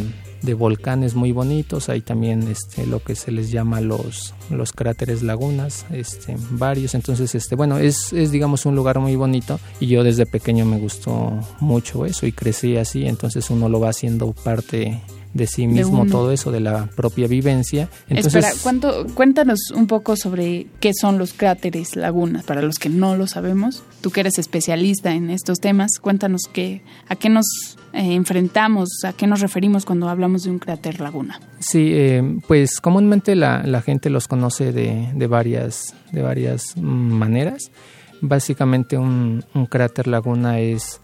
de 0.44 0.54
volcanes 0.54 1.14
muy 1.14 1.32
bonitos, 1.32 1.88
hay 1.88 2.02
también 2.02 2.46
este, 2.48 2.86
lo 2.86 3.02
que 3.02 3.14
se 3.14 3.30
les 3.30 3.50
llama 3.50 3.80
los, 3.80 4.34
los 4.50 4.72
cráteres 4.72 5.22
lagunas, 5.22 5.86
este, 5.90 6.36
varios, 6.50 6.94
entonces 6.94 7.34
este, 7.34 7.56
bueno, 7.56 7.78
es, 7.78 8.12
es 8.12 8.30
digamos 8.30 8.66
un 8.66 8.76
lugar 8.76 8.98
muy 8.98 9.16
bonito 9.16 9.58
y 9.80 9.86
yo 9.86 10.04
desde 10.04 10.26
pequeño 10.26 10.66
me 10.66 10.78
gustó 10.78 11.32
mucho 11.60 12.04
eso 12.04 12.26
y 12.26 12.32
crecí 12.32 12.76
así, 12.76 13.06
entonces 13.06 13.48
uno 13.50 13.68
lo 13.68 13.80
va 13.80 13.88
haciendo 13.88 14.32
parte 14.32 15.00
de 15.34 15.46
sí 15.48 15.66
mismo 15.66 16.06
todo 16.06 16.32
eso, 16.32 16.50
de 16.52 16.60
la 16.60 16.86
propia 16.86 17.26
vivencia. 17.26 17.88
Espera, 18.08 18.50
¿cuánto, 18.62 19.06
cuéntanos 19.14 19.72
un 19.74 19.88
poco 19.88 20.16
sobre 20.16 20.68
qué 20.80 20.92
son 20.94 21.18
los 21.18 21.32
cráteres 21.32 21.96
lagunas, 21.96 22.44
para 22.44 22.62
los 22.62 22.78
que 22.78 22.88
no 22.88 23.16
lo 23.16 23.26
sabemos. 23.26 23.82
Tú 24.00 24.10
que 24.10 24.20
eres 24.20 24.38
especialista 24.38 25.12
en 25.12 25.30
estos 25.30 25.58
temas, 25.58 25.98
cuéntanos 26.00 26.42
qué, 26.52 26.82
a 27.08 27.16
qué 27.16 27.28
nos 27.28 27.76
eh, 27.92 28.14
enfrentamos, 28.14 28.88
a 29.04 29.12
qué 29.12 29.26
nos 29.26 29.40
referimos 29.40 29.84
cuando 29.84 30.08
hablamos 30.08 30.44
de 30.44 30.50
un 30.50 30.60
cráter 30.60 31.00
laguna. 31.00 31.40
Sí, 31.58 31.90
eh, 31.92 32.38
pues 32.46 32.80
comúnmente 32.80 33.34
la, 33.34 33.64
la, 33.64 33.82
gente 33.82 34.10
los 34.10 34.28
conoce 34.28 34.72
de, 34.72 35.10
de, 35.14 35.26
varias, 35.26 35.94
de 36.12 36.22
varias 36.22 36.76
maneras. 36.76 37.72
Básicamente 38.20 38.96
un, 38.96 39.44
un 39.52 39.66
cráter 39.66 40.06
laguna 40.06 40.60
es 40.60 41.00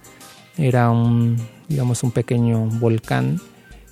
era 0.56 0.90
un 0.90 1.36
digamos 1.68 2.02
un 2.02 2.10
pequeño 2.10 2.66
volcán 2.66 3.40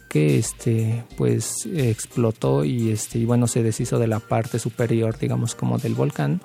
que 0.08 0.38
este 0.38 1.04
pues 1.16 1.68
explotó 1.74 2.64
y 2.64 2.90
este 2.90 3.18
y 3.18 3.24
bueno 3.24 3.46
se 3.46 3.62
deshizo 3.62 3.98
de 3.98 4.06
la 4.06 4.20
parte 4.20 4.58
superior 4.58 5.18
digamos 5.18 5.54
como 5.54 5.78
del 5.78 5.94
volcán. 5.94 6.40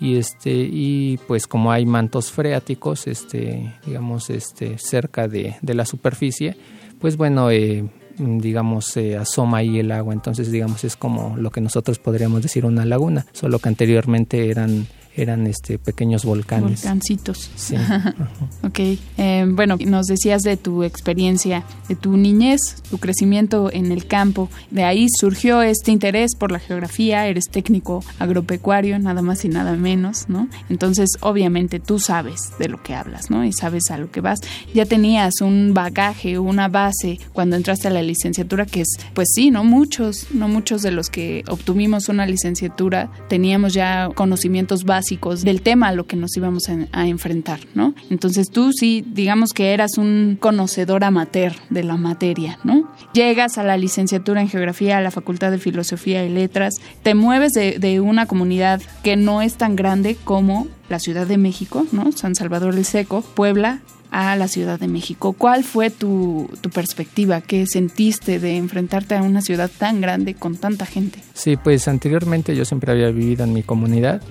Y 0.00 0.16
este 0.16 0.52
y 0.52 1.18
pues 1.28 1.46
como 1.46 1.70
hay 1.70 1.86
mantos 1.86 2.32
freáticos 2.32 3.06
este 3.06 3.74
digamos 3.86 4.28
este 4.28 4.78
cerca 4.78 5.28
de, 5.28 5.56
de 5.62 5.74
la 5.74 5.86
superficie 5.86 6.56
pues 7.00 7.16
bueno 7.16 7.50
eh, 7.50 7.88
digamos 8.18 8.86
se 8.86 9.16
asoma 9.16 9.58
ahí 9.58 9.78
el 9.78 9.92
agua. 9.92 10.12
Entonces 10.12 10.50
digamos 10.50 10.84
es 10.84 10.96
como 10.96 11.36
lo 11.36 11.50
que 11.50 11.60
nosotros 11.60 11.98
podríamos 11.98 12.42
decir 12.42 12.66
una 12.66 12.84
laguna 12.84 13.26
solo 13.32 13.58
que 13.58 13.68
anteriormente 13.68 14.50
eran 14.50 14.86
eran 15.16 15.46
este 15.46 15.78
pequeños 15.78 16.24
volcanes. 16.24 16.82
Volcancitos. 16.82 17.50
Sí. 17.54 17.76
ok. 18.62 18.78
Eh, 19.16 19.46
bueno, 19.48 19.76
nos 19.86 20.06
decías 20.06 20.42
de 20.42 20.56
tu 20.56 20.82
experiencia, 20.82 21.64
de 21.88 21.94
tu 21.94 22.16
niñez, 22.16 22.60
tu 22.90 22.98
crecimiento 22.98 23.70
en 23.72 23.92
el 23.92 24.06
campo. 24.06 24.48
De 24.70 24.84
ahí 24.84 25.06
surgió 25.20 25.62
este 25.62 25.92
interés 25.92 26.34
por 26.34 26.50
la 26.50 26.58
geografía. 26.58 27.26
Eres 27.26 27.44
técnico 27.50 28.04
agropecuario, 28.18 28.98
nada 28.98 29.22
más 29.22 29.44
y 29.44 29.48
nada 29.48 29.76
menos, 29.76 30.28
¿no? 30.28 30.48
Entonces, 30.68 31.10
obviamente, 31.20 31.78
tú 31.78 32.00
sabes 32.00 32.52
de 32.58 32.68
lo 32.68 32.82
que 32.82 32.94
hablas, 32.94 33.30
¿no? 33.30 33.44
Y 33.44 33.52
sabes 33.52 33.90
a 33.90 33.98
lo 33.98 34.10
que 34.10 34.20
vas. 34.20 34.40
Ya 34.74 34.84
tenías 34.84 35.40
un 35.40 35.74
bagaje, 35.74 36.38
una 36.38 36.68
base 36.68 37.20
cuando 37.32 37.56
entraste 37.56 37.88
a 37.88 37.90
la 37.90 38.02
licenciatura, 38.02 38.66
que 38.66 38.80
es, 38.80 38.88
pues 39.14 39.28
sí, 39.32 39.50
no 39.50 39.62
muchos, 39.62 40.26
no 40.32 40.48
muchos 40.48 40.82
de 40.82 40.90
los 40.90 41.08
que 41.08 41.44
obtuvimos 41.48 42.08
una 42.08 42.26
licenciatura 42.26 43.10
teníamos 43.28 43.74
ya 43.74 44.08
conocimientos 44.14 44.84
básicos 44.84 45.03
básicos 45.04 45.42
del 45.42 45.60
tema 45.60 45.88
a 45.88 45.92
lo 45.92 46.06
que 46.06 46.16
nos 46.16 46.34
íbamos 46.34 46.62
a, 46.92 47.06
enfrentar, 47.06 47.60
¿no? 47.74 47.94
Entonces 48.08 48.48
tú 48.48 48.70
sí, 48.72 49.04
digamos 49.06 49.50
que 49.52 49.74
eras 49.74 49.98
un 49.98 50.38
conocedor 50.40 51.04
amateur 51.04 51.52
de 51.68 51.84
la 51.84 51.98
materia, 51.98 52.58
¿no? 52.64 52.90
Llegas 53.12 53.58
a 53.58 53.64
la 53.64 53.76
licenciatura 53.76 54.40
en 54.40 54.48
geografía, 54.48 54.96
a 54.96 55.02
la 55.02 55.10
Facultad 55.10 55.50
de 55.50 55.58
Filosofía 55.58 56.24
y 56.24 56.30
Letras, 56.30 56.72
te 57.02 57.14
mueves 57.14 57.52
de, 57.52 57.78
de 57.78 58.00
una 58.00 58.24
comunidad 58.24 58.80
que 59.02 59.16
no 59.16 59.42
es 59.42 59.56
tan 59.56 59.76
grande 59.76 60.16
como 60.24 60.68
la 60.88 60.98
Ciudad 60.98 61.26
de 61.26 61.36
México, 61.36 61.86
¿no? 61.92 62.10
San 62.12 62.34
Salvador 62.34 62.74
del 62.74 62.86
Seco, 62.86 63.20
Puebla, 63.20 63.82
a 64.14 64.36
la 64.36 64.46
Ciudad 64.46 64.78
de 64.78 64.86
México. 64.86 65.32
¿Cuál 65.32 65.64
fue 65.64 65.90
tu, 65.90 66.48
tu, 66.60 66.70
perspectiva? 66.70 67.40
¿Qué 67.40 67.66
sentiste 67.66 68.38
de 68.38 68.56
enfrentarte 68.56 69.16
a 69.16 69.22
una 69.22 69.42
ciudad 69.42 69.68
tan 69.76 70.00
grande 70.00 70.34
con 70.34 70.56
tanta 70.56 70.86
gente? 70.86 71.18
Sí, 71.32 71.56
pues 71.56 71.88
anteriormente 71.88 72.54
yo 72.54 72.64
siempre 72.64 72.92
había 72.92 73.10
vivido 73.10 73.42
en 73.42 73.52
mi 73.52 73.64
comunidad. 73.64 74.22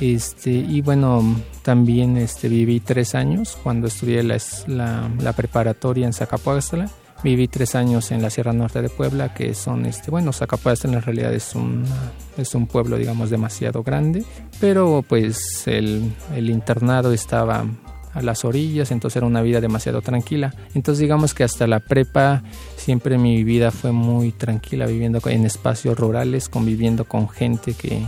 Este, 0.00 0.50
y 0.50 0.80
bueno, 0.80 1.22
también 1.62 2.16
este, 2.16 2.48
viví 2.48 2.80
tres 2.80 3.14
años 3.14 3.58
cuando 3.62 3.86
estudié 3.86 4.22
la, 4.22 5.34
preparatoria 5.36 6.06
en 6.06 6.12
Zacapuastla. 6.12 6.90
Viví 7.22 7.46
tres 7.46 7.76
años 7.76 8.10
en 8.10 8.20
la 8.20 8.30
Sierra 8.30 8.52
Norte 8.52 8.82
de 8.82 8.88
Puebla, 8.88 9.32
que 9.32 9.54
son, 9.54 9.86
este, 9.86 10.10
bueno, 10.10 10.32
Zacapuastla 10.32 10.92
en 10.92 11.02
realidad 11.02 11.32
es 11.32 11.54
un, 11.54 11.84
es 12.36 12.54
un 12.56 12.66
pueblo, 12.66 12.96
digamos, 12.96 13.30
demasiado 13.30 13.84
grande, 13.84 14.24
pero 14.60 15.04
pues 15.08 15.68
el, 15.68 16.12
el 16.34 16.50
internado 16.50 17.12
estaba 17.12 17.64
a 18.12 18.22
las 18.22 18.44
orillas, 18.44 18.90
entonces 18.90 19.16
era 19.16 19.26
una 19.26 19.42
vida 19.42 19.60
demasiado 19.60 20.02
tranquila. 20.02 20.54
Entonces 20.74 21.00
digamos 21.00 21.34
que 21.34 21.44
hasta 21.44 21.66
la 21.66 21.80
prepa 21.80 22.42
siempre 22.76 23.18
mi 23.18 23.44
vida 23.44 23.70
fue 23.70 23.92
muy 23.92 24.32
tranquila, 24.32 24.86
viviendo 24.86 25.20
en 25.26 25.46
espacios 25.46 25.98
rurales, 25.98 26.48
conviviendo 26.48 27.04
con 27.04 27.28
gente 27.28 27.74
que, 27.74 28.02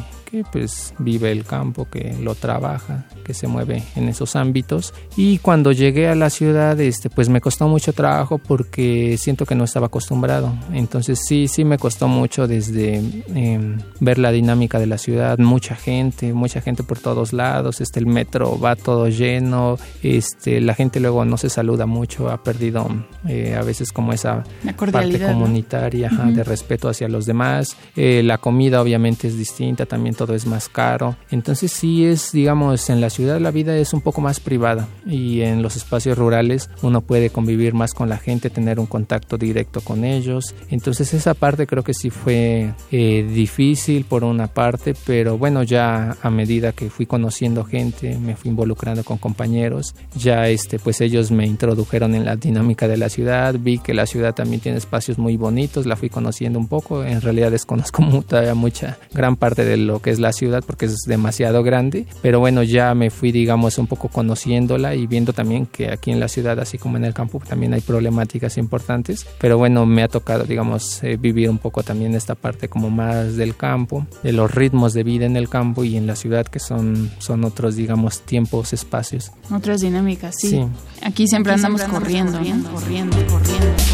pues 0.50 0.94
vive 0.98 1.30
el 1.30 1.44
campo, 1.44 1.86
que 1.90 2.16
lo 2.20 2.34
trabaja, 2.34 3.06
que 3.24 3.34
se 3.34 3.46
mueve 3.46 3.82
en 3.94 4.08
esos 4.08 4.36
ámbitos. 4.36 4.94
Y 5.16 5.38
cuando 5.38 5.72
llegué 5.72 6.08
a 6.08 6.14
la 6.14 6.30
ciudad, 6.30 6.80
este, 6.80 7.10
pues 7.10 7.28
me 7.28 7.40
costó 7.40 7.68
mucho 7.68 7.92
trabajo 7.92 8.38
porque 8.38 9.16
siento 9.18 9.46
que 9.46 9.54
no 9.54 9.64
estaba 9.64 9.86
acostumbrado. 9.86 10.52
Entonces 10.72 11.20
sí, 11.26 11.48
sí 11.48 11.64
me 11.64 11.78
costó 11.78 12.08
mucho 12.08 12.46
desde 12.46 12.96
em, 13.34 13.78
ver 14.00 14.18
la 14.18 14.32
dinámica 14.32 14.78
de 14.78 14.86
la 14.86 14.98
ciudad, 14.98 15.38
mucha 15.38 15.74
gente, 15.74 16.32
mucha 16.32 16.60
gente 16.60 16.82
por 16.82 16.98
todos 16.98 17.32
lados, 17.32 17.80
este, 17.80 18.00
el 18.00 18.06
metro 18.06 18.58
va 18.58 18.76
todo 18.76 19.08
lleno, 19.08 19.78
este, 20.02 20.60
la 20.60 20.74
gente 20.74 21.00
luego 21.00 21.24
no 21.24 21.36
se 21.36 21.48
saluda 21.48 21.86
mucho, 21.86 22.30
ha 22.30 22.42
perdido 22.42 22.88
eh, 23.28 23.56
a 23.58 23.62
veces 23.62 23.92
como 23.92 24.12
esa 24.12 24.44
parte 24.76 25.20
comunitaria 25.20 26.08
de 26.08 26.44
respeto 26.44 26.88
hacia 26.88 27.08
los 27.08 27.26
demás. 27.26 27.76
Eh, 27.96 28.22
la 28.24 28.38
comida 28.38 28.80
obviamente 28.80 29.28
es 29.28 29.36
distinta, 29.36 29.86
también 29.86 30.14
todo 30.14 30.23
es 30.32 30.46
más 30.46 30.68
caro. 30.68 31.16
Entonces 31.30 31.72
sí 31.72 32.06
es, 32.06 32.32
digamos, 32.32 32.88
en 32.88 33.00
la 33.00 33.10
ciudad 33.10 33.40
la 33.40 33.50
vida 33.50 33.76
es 33.76 33.92
un 33.92 34.00
poco 34.00 34.20
más 34.20 34.40
privada 34.40 34.88
y 35.06 35.42
en 35.42 35.62
los 35.62 35.76
espacios 35.76 36.16
rurales 36.16 36.70
uno 36.82 37.00
puede 37.00 37.30
convivir 37.30 37.74
más 37.74 37.92
con 37.92 38.08
la 38.08 38.16
gente, 38.16 38.48
tener 38.48 38.80
un 38.80 38.86
contacto 38.86 39.36
directo 39.36 39.80
con 39.80 40.04
ellos. 40.04 40.54
Entonces 40.70 41.12
esa 41.12 41.34
parte 41.34 41.66
creo 41.66 41.82
que 41.82 41.94
sí 41.94 42.10
fue 42.10 42.72
eh, 42.90 43.28
difícil 43.28 44.04
por 44.04 44.24
una 44.24 44.46
parte, 44.46 44.94
pero 45.06 45.36
bueno, 45.36 45.62
ya 45.62 46.16
a 46.22 46.30
medida 46.30 46.72
que 46.72 46.90
fui 46.90 47.06
conociendo 47.06 47.64
gente, 47.64 48.16
me 48.18 48.36
fui 48.36 48.50
involucrando 48.50 49.04
con 49.04 49.18
compañeros, 49.18 49.94
ya 50.14 50.48
este, 50.48 50.78
pues 50.78 51.00
ellos 51.00 51.30
me 51.30 51.46
introdujeron 51.46 52.14
en 52.14 52.24
la 52.24 52.36
dinámica 52.36 52.88
de 52.88 52.96
la 52.96 53.08
ciudad, 53.08 53.54
vi 53.58 53.78
que 53.78 53.94
la 53.94 54.06
ciudad 54.06 54.34
también 54.34 54.60
tiene 54.60 54.78
espacios 54.78 55.18
muy 55.18 55.36
bonitos, 55.36 55.86
la 55.86 55.96
fui 55.96 56.08
conociendo 56.08 56.58
un 56.58 56.68
poco, 56.68 57.04
en 57.04 57.20
realidad 57.20 57.50
desconozco 57.50 58.02
todavía 58.28 58.54
mucha, 58.54 58.98
gran 59.12 59.36
parte 59.36 59.64
de 59.64 59.76
lo 59.76 60.00
que 60.04 60.10
es 60.10 60.20
la 60.20 60.34
ciudad 60.34 60.62
porque 60.66 60.84
es 60.84 61.04
demasiado 61.06 61.62
grande, 61.62 62.06
pero 62.20 62.38
bueno, 62.38 62.62
ya 62.62 62.94
me 62.94 63.08
fui, 63.08 63.32
digamos, 63.32 63.78
un 63.78 63.86
poco 63.86 64.08
conociéndola 64.08 64.94
y 64.94 65.06
viendo 65.06 65.32
también 65.32 65.64
que 65.64 65.90
aquí 65.90 66.10
en 66.10 66.20
la 66.20 66.28
ciudad, 66.28 66.60
así 66.60 66.76
como 66.76 66.98
en 66.98 67.06
el 67.06 67.14
campo, 67.14 67.40
también 67.40 67.72
hay 67.72 67.80
problemáticas 67.80 68.58
importantes, 68.58 69.26
pero 69.40 69.56
bueno, 69.56 69.86
me 69.86 70.02
ha 70.02 70.08
tocado, 70.08 70.44
digamos, 70.44 71.02
eh, 71.02 71.16
vivir 71.16 71.48
un 71.48 71.56
poco 71.56 71.82
también 71.82 72.14
esta 72.14 72.34
parte 72.34 72.68
como 72.68 72.90
más 72.90 73.36
del 73.36 73.56
campo, 73.56 74.06
de 74.22 74.34
los 74.34 74.54
ritmos 74.54 74.92
de 74.92 75.04
vida 75.04 75.24
en 75.24 75.38
el 75.38 75.48
campo 75.48 75.84
y 75.84 75.96
en 75.96 76.06
la 76.06 76.16
ciudad 76.16 76.46
que 76.46 76.58
son, 76.58 77.10
son 77.18 77.42
otros, 77.44 77.74
digamos, 77.74 78.20
tiempos, 78.20 78.74
espacios. 78.74 79.32
Otras 79.50 79.80
dinámicas, 79.80 80.34
sí. 80.38 80.66
Aquí 81.02 81.26
siempre 81.26 81.54
andamos, 81.54 81.82
corriendo, 81.84 82.32
corriendo, 82.32 82.70
corriendo, 82.70 83.16
corriendo, 83.16 83.32
corriendo. 83.32 83.93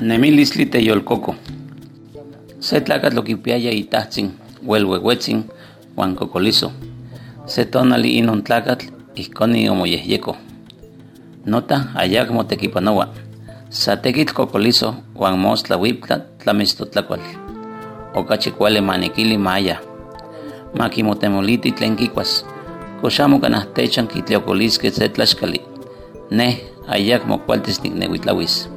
Nemilisli 0.00 0.66
teyolcoco. 0.66 1.34
Se 2.60 2.80
tlacatl 2.80 3.18
oquipiaya 3.18 3.70
itahtzin, 3.70 4.30
huelhuehuetzin, 4.66 5.44
huan 5.96 6.16
cocolizo. 6.16 6.72
Se 7.46 7.64
tonali 7.64 8.18
inon 8.18 8.42
tlacatl, 8.44 8.86
ihconi 9.16 9.68
omoyehyeco. 9.68 10.36
Nota 11.46 11.84
ayacmo 11.94 12.44
tequipanoa. 12.44 13.08
Satekit 13.70 14.32
cocolizo, 14.32 14.94
huan 15.14 15.38
mostla 15.38 15.76
huiptla 15.76 16.18
tlamistotlacual. 16.42 17.20
Ocachi 18.14 18.50
cuale 18.50 18.80
maniquili 18.80 19.38
maya. 19.38 19.76
Maquimotemoliti 20.78 21.72
tlen 21.72 21.96
kikuas. 21.96 22.46
Koxamo 23.00 23.38
canahtechan 23.38 24.08
kitleocolisque 24.08 24.90
se 24.90 25.08
tlaxcali. 25.08 25.62
Neh 26.30 26.60
ayacmo 26.88 27.38
cualtis 27.38 27.82
nicnehuitlawis. 27.82 28.68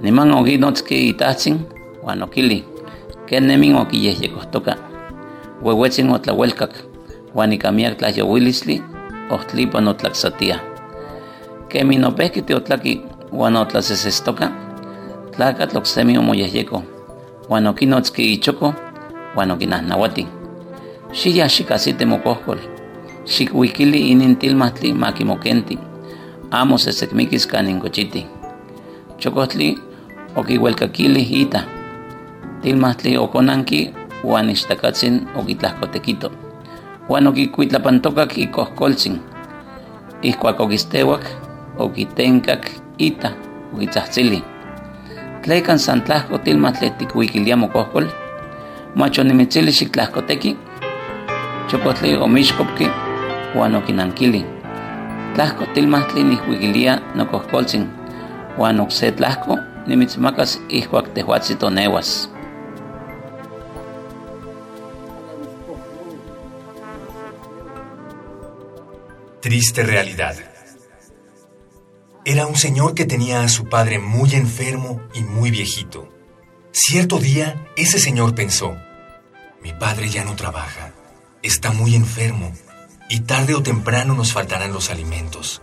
Niman 0.00 0.32
okinotski 0.32 1.08
itahtzin 1.08 1.66
uan 2.02 2.22
okili 2.22 2.64
ken 3.26 3.46
nemin 3.46 3.76
okiyehyekohtoka. 3.76 4.74
Uehuetzin 5.62 6.10
otlauelkak 6.10 6.70
uan 7.34 7.52
ika 7.52 7.72
miak 7.72 7.98
tlahyowilistli 7.98 8.82
ohtlipan. 9.30 9.94
Kemi 11.68 11.98
uan 13.32 13.56
otlasesestoka, 13.56 14.50
tlakatl 15.36 15.76
oksemi 15.78 16.18
omoyehyeko 16.18 16.82
uan 17.48 17.66
okinotski 17.66 18.32
ichoko 18.32 18.74
uan 19.36 19.50
okinahnawati. 19.50 20.26
Xiya 21.12 21.48
xikasite 21.48 22.04
mokohkol, 22.04 22.58
xikwikili 23.26 24.10
inin 24.10 24.36
tilmahtli 24.36 24.92
makimokenti, 24.92 25.78
amo 26.50 26.78
sesekmikis 26.78 27.46
kanin 27.46 27.80
kochiti. 27.80 28.26
Chokotli 29.18 29.78
okiuelkakili 30.36 31.26
ita. 31.30 31.60
Tilmahtli 32.62 33.18
ixtakatzin 34.50 35.28
okitlahkotekito. 35.34 36.32
Uan 37.08 37.26
okikuitlapantokak 37.26 38.38
ikohkoltzin. 38.38 39.20
Ihkuak 40.22 40.60
okistewak, 40.60 41.24
okitenkak 41.76 42.70
ita, 42.98 43.30
okitzahtsili. 43.74 44.44
Tlekan 45.42 45.78
san 45.78 46.02
tlahko 46.02 46.38
tilmahtli 46.38 46.90
tikuikilia 46.90 47.56
mokohkol, 47.56 48.06
mach 48.94 49.18
onimitzili 49.18 49.72
xitlahkoteki, 49.72 50.56
chokotli 51.68 52.16
omixkopki 52.16 52.90
uan 53.54 53.74
okinankili. 53.74 54.44
Tlahko 55.34 55.66
tilmahtli 55.66 56.24
nihkuikilia 56.24 56.98
nokohkoltzin, 57.14 57.88
uan 58.58 58.80
okse 58.80 59.12
tlahko 59.12 59.58
nimitzmakas 59.86 60.60
ihkuak 60.68 61.08
tehuatzi 61.08 61.54
tonewas. 61.54 62.32
Triste 69.40 69.82
realidad. 69.82 70.47
Era 72.30 72.46
un 72.46 72.56
señor 72.56 72.94
que 72.94 73.06
tenía 73.06 73.40
a 73.42 73.48
su 73.48 73.70
padre 73.70 73.98
muy 73.98 74.34
enfermo 74.34 75.00
y 75.14 75.22
muy 75.22 75.50
viejito. 75.50 76.12
Cierto 76.72 77.20
día, 77.20 77.66
ese 77.74 77.98
señor 77.98 78.34
pensó, 78.34 78.76
mi 79.62 79.72
padre 79.72 80.10
ya 80.10 80.26
no 80.26 80.36
trabaja, 80.36 80.92
está 81.42 81.72
muy 81.72 81.94
enfermo 81.94 82.52
y 83.08 83.20
tarde 83.20 83.54
o 83.54 83.62
temprano 83.62 84.12
nos 84.12 84.34
faltarán 84.34 84.74
los 84.74 84.90
alimentos. 84.90 85.62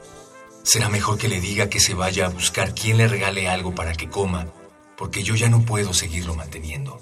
Será 0.63 0.89
mejor 0.89 1.19
que 1.19 1.27
le 1.27 1.39
diga 1.39 1.69
que 1.69 1.79
se 1.79 1.93
vaya 1.93 2.25
a 2.25 2.29
buscar 2.29 2.73
quien 2.73 2.97
le 2.97 3.07
regale 3.07 3.47
algo 3.47 3.75
para 3.75 3.93
que 3.93 4.09
coma 4.09 4.47
porque 4.97 5.21
yo 5.21 5.35
ya 5.35 5.49
no 5.49 5.61
puedo 5.65 5.93
seguirlo 5.93 6.33
manteniendo. 6.33 6.99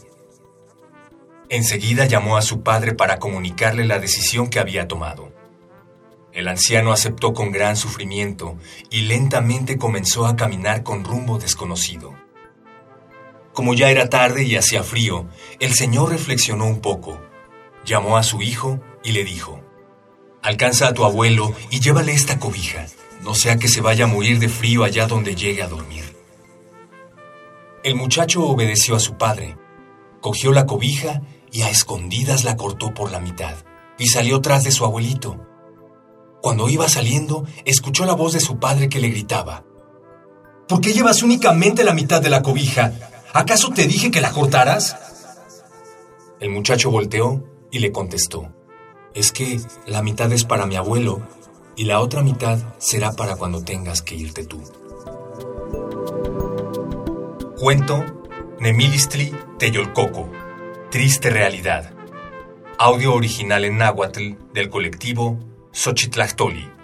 Enseguida 1.48 2.06
llamó 2.06 2.36
a 2.36 2.42
su 2.42 2.64
padre 2.64 2.96
para 2.96 3.18
comunicarle 3.18 3.86
la 3.86 4.00
decisión 4.00 4.50
que 4.50 4.60
había 4.60 4.90
tomado. 4.90 5.33
El 6.34 6.48
anciano 6.48 6.92
aceptó 6.92 7.34
con 7.34 7.52
gran 7.52 7.78
sufrimiento 7.78 8.58
y 8.90 9.02
lentamente 9.02 9.78
comenzó 9.78 10.26
a 10.26 10.36
caminar 10.36 10.82
con 10.82 11.04
rumbo 11.04 11.38
desconocido. 11.38 12.16
Como 13.54 13.76
ya 13.76 13.92
era 13.92 14.10
tarde 14.10 14.44
y 14.44 14.56
hacía 14.56 14.82
frío, 14.82 15.28
el 15.60 15.76
señor 15.76 16.10
reflexionó 16.10 16.66
un 16.66 16.82
poco, 16.82 17.22
llamó 17.86 18.18
a 18.18 18.24
su 18.24 18.42
hijo 18.42 18.82
y 19.04 19.12
le 19.12 19.24
dijo, 19.24 19.62
Alcanza 20.42 20.88
a 20.88 20.94
tu 20.96 21.06
abuelo 21.06 21.54
y 21.70 21.80
llévale 21.80 22.14
esta 22.14 22.40
cobija, 22.40 22.88
no 23.22 23.36
sea 23.36 23.58
que 23.58 23.68
se 23.68 23.82
vaya 23.82 24.06
a 24.06 24.08
morir 24.08 24.40
de 24.40 24.50
frío 24.50 24.84
allá 24.84 25.06
donde 25.06 25.36
llegue 25.36 25.62
a 25.62 25.68
dormir. 25.68 26.18
El 27.84 27.94
muchacho 27.94 28.44
obedeció 28.44 28.96
a 28.96 29.00
su 29.00 29.18
padre, 29.18 29.56
cogió 30.20 30.52
la 30.52 30.66
cobija 30.66 31.22
y 31.52 31.62
a 31.62 31.70
escondidas 31.70 32.44
la 32.44 32.58
cortó 32.58 32.92
por 32.92 33.12
la 33.12 33.20
mitad 33.20 33.54
y 34.00 34.08
salió 34.08 34.42
tras 34.42 34.64
de 34.64 34.72
su 34.72 34.84
abuelito. 34.84 35.53
Cuando 36.44 36.68
iba 36.68 36.90
saliendo, 36.90 37.48
escuchó 37.64 38.04
la 38.04 38.16
voz 38.16 38.34
de 38.34 38.42
su 38.42 38.60
padre 38.60 38.90
que 38.90 39.00
le 39.00 39.08
gritaba. 39.08 39.64
¿Por 40.68 40.82
qué 40.82 40.92
llevas 40.92 41.24
únicamente 41.24 41.86
la 41.86 41.94
mitad 41.94 42.22
de 42.22 42.30
la 42.30 42.42
cobija? 42.42 42.92
¿Acaso 43.32 43.70
te 43.70 43.88
dije 43.88 44.12
que 44.12 44.20
la 44.20 44.34
cortaras? 44.34 44.98
El 46.42 46.50
muchacho 46.50 46.92
volteó 46.92 47.46
y 47.72 47.80
le 47.80 47.94
contestó. 47.94 48.54
Es 49.14 49.32
que 49.32 49.62
la 49.88 50.02
mitad 50.04 50.34
es 50.34 50.44
para 50.44 50.66
mi 50.66 50.76
abuelo 50.76 51.26
y 51.78 51.86
la 51.86 52.02
otra 52.02 52.22
mitad 52.22 52.60
será 52.78 53.14
para 53.14 53.38
cuando 53.38 53.64
tengas 53.64 54.02
que 54.02 54.16
irte 54.16 54.46
tú. 54.46 54.62
Cuento 57.58 58.04
Nemilistli 58.60 59.34
Teyolcoco 59.58 60.30
Triste 60.92 61.30
realidad. 61.30 61.94
Audio 62.78 63.14
original 63.14 63.64
en 63.64 63.78
náhuatl 63.78 64.34
del 64.54 64.70
colectivo 64.70 65.40
Xochitlactoli. 65.74 66.83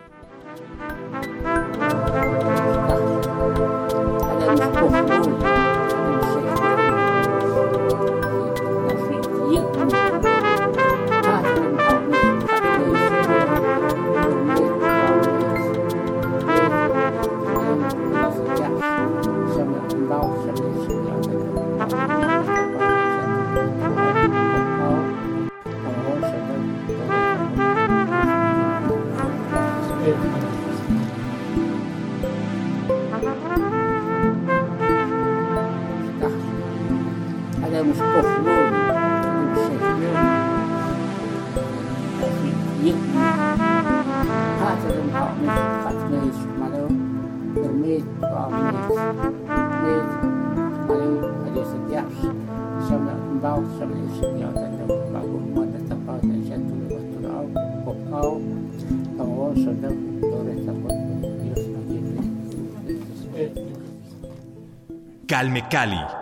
Calme 65.29 65.61
Cali. 65.69 66.18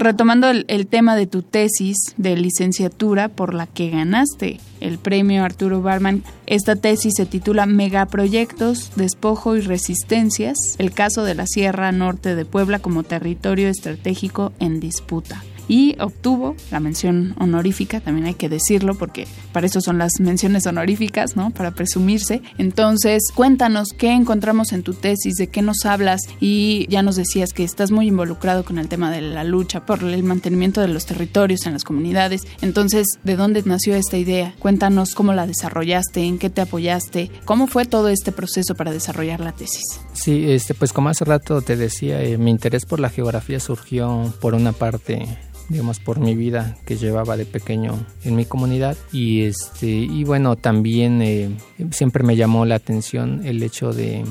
Retomando 0.00 0.48
el, 0.48 0.86
tema 0.86 1.14
de 1.14 1.26
tu 1.26 1.42
tesis 1.42 2.14
de 2.16 2.34
licenciatura 2.34 3.28
por 3.28 3.52
la 3.52 3.66
que 3.66 3.90
ganaste 3.90 4.58
el 4.80 4.96
premio 4.96 5.44
Arturo 5.44 5.82
Barman, 5.82 6.24
esta 6.46 6.74
tesis 6.74 7.12
se 7.18 7.26
titula 7.26 7.66
Megaproyectos, 7.66 8.92
Despojo 8.96 9.56
y 9.56 9.60
Resistencias, 9.60 10.56
el 10.78 10.92
caso 10.92 11.22
de 11.22 11.34
la 11.34 11.46
Sierra 11.46 11.92
Norte 11.92 12.34
de 12.34 12.46
Puebla 12.46 12.78
como 12.78 13.02
territorio 13.02 13.68
estratégico 13.68 14.54
en 14.58 14.80
disputa 14.80 15.42
y 15.70 15.94
obtuvo 16.00 16.56
la 16.72 16.80
mención 16.80 17.36
honorífica, 17.38 18.00
también 18.00 18.26
hay 18.26 18.34
que 18.34 18.48
decirlo 18.48 18.96
porque 18.96 19.28
para 19.52 19.68
eso 19.68 19.80
son 19.80 19.98
las 19.98 20.18
menciones 20.18 20.66
honoríficas, 20.66 21.36
¿no? 21.36 21.50
Para 21.50 21.70
presumirse. 21.70 22.42
Entonces, 22.58 23.22
cuéntanos 23.32 23.90
qué 23.96 24.10
encontramos 24.10 24.72
en 24.72 24.82
tu 24.82 24.94
tesis, 24.94 25.36
de 25.36 25.46
qué 25.46 25.62
nos 25.62 25.86
hablas 25.86 26.22
y 26.40 26.88
ya 26.88 27.02
nos 27.02 27.14
decías 27.14 27.52
que 27.52 27.62
estás 27.62 27.92
muy 27.92 28.08
involucrado 28.08 28.64
con 28.64 28.78
el 28.78 28.88
tema 28.88 29.12
de 29.12 29.20
la 29.20 29.44
lucha 29.44 29.86
por 29.86 30.02
el 30.02 30.24
mantenimiento 30.24 30.80
de 30.80 30.88
los 30.88 31.06
territorios 31.06 31.64
en 31.66 31.74
las 31.74 31.84
comunidades. 31.84 32.42
Entonces, 32.62 33.06
¿de 33.22 33.36
dónde 33.36 33.62
nació 33.64 33.94
esta 33.94 34.16
idea? 34.16 34.56
Cuéntanos 34.58 35.14
cómo 35.14 35.34
la 35.34 35.46
desarrollaste, 35.46 36.24
en 36.24 36.40
qué 36.40 36.50
te 36.50 36.62
apoyaste, 36.62 37.30
cómo 37.44 37.68
fue 37.68 37.84
todo 37.84 38.08
este 38.08 38.32
proceso 38.32 38.74
para 38.74 38.90
desarrollar 38.90 39.38
la 39.38 39.52
tesis. 39.52 40.00
Sí, 40.20 40.52
este, 40.52 40.74
pues 40.74 40.92
como 40.92 41.08
hace 41.08 41.24
rato 41.24 41.62
te 41.62 41.76
decía, 41.76 42.22
eh, 42.22 42.36
mi 42.36 42.50
interés 42.50 42.84
por 42.84 43.00
la 43.00 43.08
geografía 43.08 43.58
surgió 43.58 44.30
por 44.38 44.52
una 44.52 44.72
parte 44.72 45.26
digamos 45.70 45.98
por 45.98 46.20
mi 46.20 46.34
vida 46.34 46.76
que 46.84 46.96
llevaba 46.96 47.38
de 47.38 47.46
pequeño 47.46 48.04
en 48.24 48.36
mi 48.36 48.44
comunidad 48.44 48.98
y 49.12 49.44
este 49.44 49.86
y 49.86 50.24
bueno 50.24 50.56
también 50.56 51.22
eh, 51.22 51.48
siempre 51.92 52.22
me 52.22 52.36
llamó 52.36 52.66
la 52.66 52.74
atención 52.74 53.46
el 53.46 53.62
hecho 53.62 53.92
de, 53.92 54.24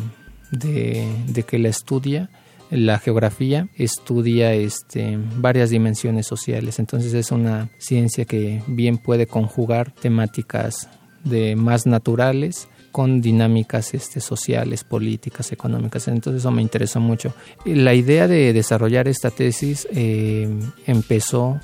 de, 0.51 1.43
que 1.47 1.57
la 1.57 1.69
estudia 1.69 2.29
la 2.69 2.99
geografía 2.99 3.67
estudia 3.75 4.53
este, 4.53 5.17
varias 5.37 5.71
dimensiones 5.71 6.27
sociales, 6.27 6.77
entonces 6.77 7.15
es 7.15 7.31
una 7.31 7.69
ciencia 7.79 8.25
que 8.25 8.61
bien 8.67 8.99
puede 8.99 9.25
conjugar 9.25 9.91
temáticas 9.91 10.87
de 11.23 11.55
más 11.55 11.87
naturales 11.87 12.67
con 12.91 13.21
dinámicas 13.21 13.93
este, 13.93 14.19
sociales, 14.19 14.83
políticas, 14.83 15.51
económicas. 15.51 16.07
Entonces 16.07 16.41
eso 16.41 16.51
me 16.51 16.61
interesó 16.61 16.99
mucho. 16.99 17.33
La 17.65 17.93
idea 17.93 18.27
de 18.27 18.53
desarrollar 18.53 19.07
esta 19.07 19.31
tesis 19.31 19.87
eh, 19.91 20.49
empezó 20.85 21.59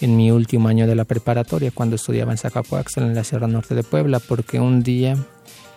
en 0.00 0.16
mi 0.16 0.30
último 0.30 0.68
año 0.68 0.86
de 0.86 0.94
la 0.94 1.04
preparatoria, 1.04 1.70
cuando 1.70 1.96
estudiaba 1.96 2.32
en 2.32 2.38
Zacapuaxtla, 2.38 3.06
en 3.06 3.14
la 3.14 3.24
Sierra 3.24 3.46
Norte 3.46 3.74
de 3.74 3.82
Puebla, 3.82 4.20
porque 4.20 4.60
un 4.60 4.82
día 4.82 5.16